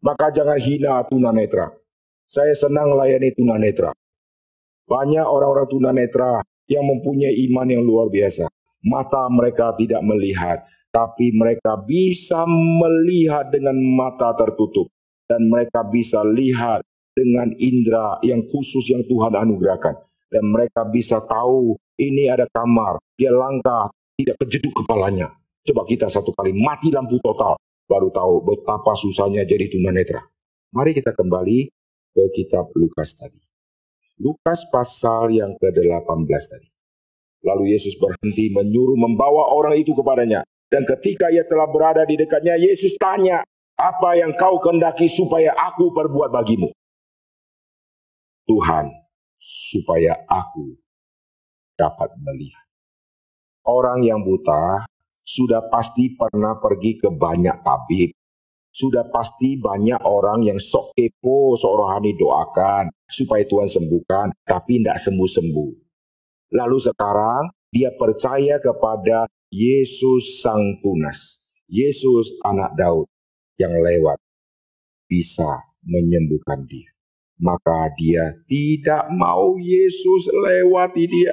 [0.07, 1.67] Maka jangan hina tunanetra.
[2.31, 3.91] Saya senang layani tunanetra.
[4.87, 6.39] Banyak orang-orang tunanetra
[6.71, 8.47] yang mempunyai iman yang luar biasa.
[8.81, 14.89] Mata mereka tidak melihat, tapi mereka bisa melihat dengan mata tertutup.
[15.29, 16.83] Dan mereka bisa lihat
[17.15, 19.95] dengan indera yang khusus yang Tuhan anugerahkan.
[20.31, 25.31] Dan mereka bisa tahu ini ada kamar, dia langkah, tidak kejeduk kepalanya.
[25.61, 27.53] Coba kita satu kali mati lampu total,
[27.85, 30.23] baru tahu betapa susahnya jadi tunanetra.
[30.71, 31.69] Mari kita kembali
[32.15, 33.37] ke kitab Lukas tadi.
[34.21, 36.67] Lukas pasal yang ke-18 tadi.
[37.41, 40.45] Lalu Yesus berhenti menyuruh membawa orang itu kepadanya.
[40.69, 43.41] Dan ketika ia telah berada di dekatnya, Yesus tanya,
[43.75, 46.69] apa yang kau kendaki supaya aku perbuat bagimu?
[48.45, 48.87] Tuhan,
[49.41, 50.77] supaya aku
[51.75, 52.65] dapat melihat.
[53.65, 54.85] Orang yang buta
[55.25, 58.09] sudah pasti pernah pergi ke banyak tabib,
[58.71, 64.97] sudah pasti banyak orang yang sok kepo, sok rohani doakan supaya Tuhan sembuhkan, tapi tidak
[65.03, 65.90] sembuh-sembuh.
[66.51, 71.39] Lalu sekarang dia percaya kepada Yesus Sang Tunas.
[71.71, 73.07] Yesus anak Daud
[73.55, 74.19] yang lewat
[75.07, 76.91] bisa menyembuhkan dia.
[77.39, 81.31] Maka dia tidak mau Yesus lewati dia.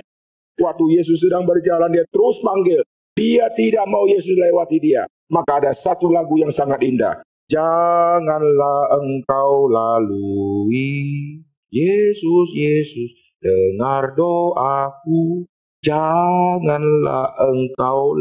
[0.58, 2.80] Waktu Yesus sedang berjalan dia terus panggil.
[3.18, 5.02] Dia tidak mau Yesus lewati dia.
[5.28, 7.18] Maka ada satu lagu yang sangat indah.
[7.50, 11.42] Janganlah engkau lalui.
[11.68, 15.46] Yesus, Yesus, dengar doaku.
[15.78, 18.18] Janganlah engkau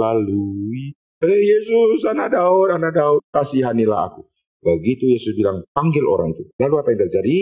[0.00, 0.96] lalui.
[1.22, 4.26] Eh Yesus, anak Daud, anak Daud, kasihanilah aku.
[4.62, 6.48] Begitu Yesus bilang, panggil orang itu.
[6.58, 7.38] Lalu apa yang terjadi?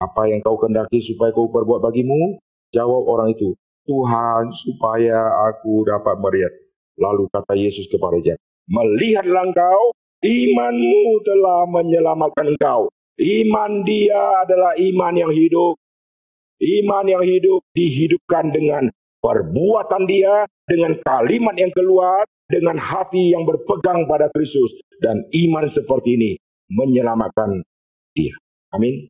[0.00, 2.40] Apa yang kau kendaki supaya kau perbuat bagimu?
[2.70, 3.52] Jawab orang itu,
[3.84, 6.54] Tuhan supaya aku dapat melihat.
[6.96, 8.36] Lalu kata Yesus kepada dia,
[8.70, 9.80] Melihatlah engkau,
[10.22, 12.86] imanmu telah menyelamatkan engkau.
[13.20, 15.76] Iman dia adalah iman yang hidup.
[16.60, 18.88] Iman yang hidup dihidupkan dengan
[19.20, 24.72] perbuatan dia, dengan kalimat yang keluar, dengan hati yang berpegang pada Kristus.
[25.04, 26.30] Dan iman seperti ini
[26.72, 27.60] menyelamatkan
[28.16, 28.32] dia.
[28.72, 29.04] Amin.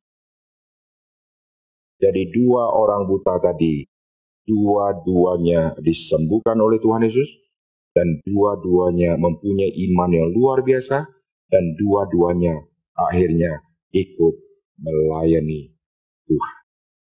[2.02, 3.86] Jadi dua orang buta tadi,
[4.42, 7.30] dua-duanya disembuhkan oleh Tuhan Yesus,
[7.94, 11.06] dan dua-duanya mempunyai iman yang luar biasa,
[11.50, 12.56] dan dua-duanya
[12.96, 14.34] akhirnya ikut
[14.80, 15.74] melayani
[16.26, 16.56] Tuhan.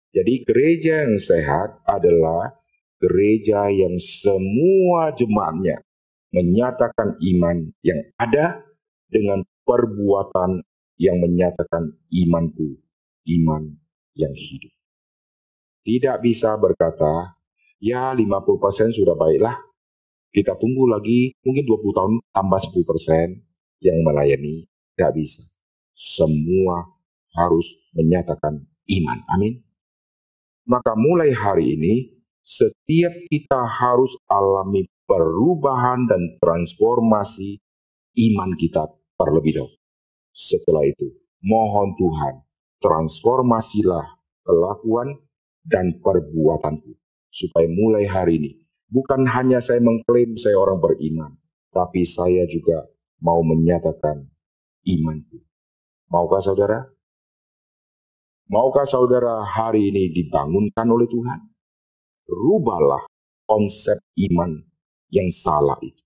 [0.09, 2.57] Jadi gereja yang sehat adalah
[2.97, 5.79] gereja yang semua jemaatnya
[6.33, 8.61] menyatakan iman yang ada
[9.09, 10.65] dengan perbuatan
[10.99, 12.77] yang menyatakan imanku,
[13.39, 13.71] iman
[14.17, 14.73] yang hidup.
[15.85, 17.39] Tidak bisa berkata,
[17.79, 19.57] ya 50% sudah baiklah,
[20.29, 24.67] kita tunggu lagi mungkin 20 tahun tambah 10% yang melayani.
[24.93, 25.41] Tidak bisa.
[25.99, 26.87] Semua
[27.35, 29.19] harus menyatakan iman.
[29.35, 29.59] Amin.
[30.63, 31.93] Maka mulai hari ini,
[32.47, 37.59] setiap kita harus alami perubahan dan transformasi
[38.31, 38.87] iman kita
[39.19, 39.75] terlebih dahulu.
[40.31, 41.09] Setelah itu,
[41.43, 42.47] mohon Tuhan,
[42.79, 44.05] transformasilah
[44.47, 45.19] kelakuan
[45.67, 46.95] dan perbuatanku.
[47.29, 48.51] Supaya mulai hari ini,
[48.87, 51.37] bukan hanya saya mengklaim saya orang beriman,
[51.69, 52.87] tapi saya juga
[53.21, 54.25] mau menyatakan
[54.87, 55.48] imanku.
[56.09, 56.89] Maukah saudara?
[58.49, 61.37] Maukah saudara hari ini dibangunkan oleh Tuhan?
[62.25, 63.05] Rubahlah
[63.45, 64.57] konsep iman
[65.13, 66.01] yang salah itu.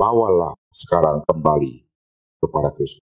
[0.00, 1.84] Bawalah sekarang kembali
[2.40, 3.04] kepada Kristus.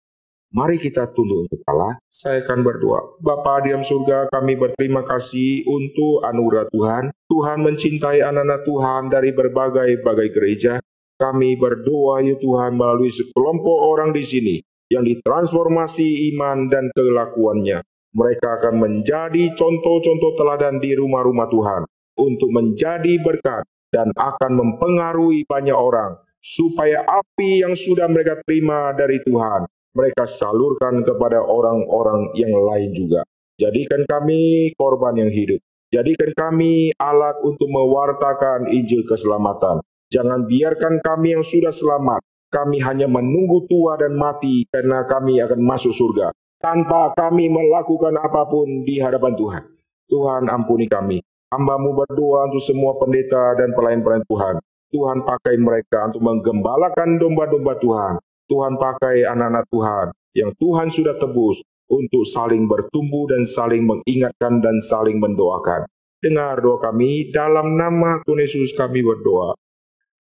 [0.49, 2.01] Mari kita tunduk untuk Allah.
[2.09, 3.21] Saya akan berdoa.
[3.21, 7.03] Bapa diam surga, kami berterima kasih untuk anugerah Tuhan.
[7.29, 10.81] Tuhan mencintai anak-anak Tuhan dari berbagai-bagai gereja.
[11.21, 14.57] Kami berdoa ya Tuhan melalui sekelompok orang di sini
[14.93, 17.81] yang ditransformasi iman dan kelakuannya
[18.13, 21.81] mereka akan menjadi contoh-contoh teladan di rumah-rumah Tuhan
[22.21, 29.17] untuk menjadi berkat dan akan mempengaruhi banyak orang supaya api yang sudah mereka terima dari
[29.25, 33.21] Tuhan mereka salurkan kepada orang-orang yang lain juga.
[33.61, 35.61] Jadikan kami korban yang hidup.
[35.93, 39.85] Jadikan kami alat untuk mewartakan Injil keselamatan.
[40.09, 42.25] Jangan biarkan kami yang sudah selamat.
[42.53, 46.29] Kami hanya menunggu tua dan mati karena kami akan masuk surga
[46.63, 49.63] tanpa kami melakukan apa pun di hadapan Tuhan.
[50.07, 51.19] Tuhan ampuni kami.
[51.51, 54.55] Hambamu berdoa untuk semua pendeta dan pelayan-pelayan Tuhan.
[54.93, 58.13] Tuhan pakai mereka untuk menggembalakan domba-domba Tuhan.
[58.47, 64.77] Tuhan pakai anak-anak Tuhan yang Tuhan sudah tebus untuk saling bertumbuh dan saling mengingatkan dan
[64.89, 65.85] saling mendoakan.
[66.23, 69.53] Dengar doa kami dalam nama Tuhan Yesus kami berdoa.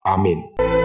[0.06, 0.80] Amin.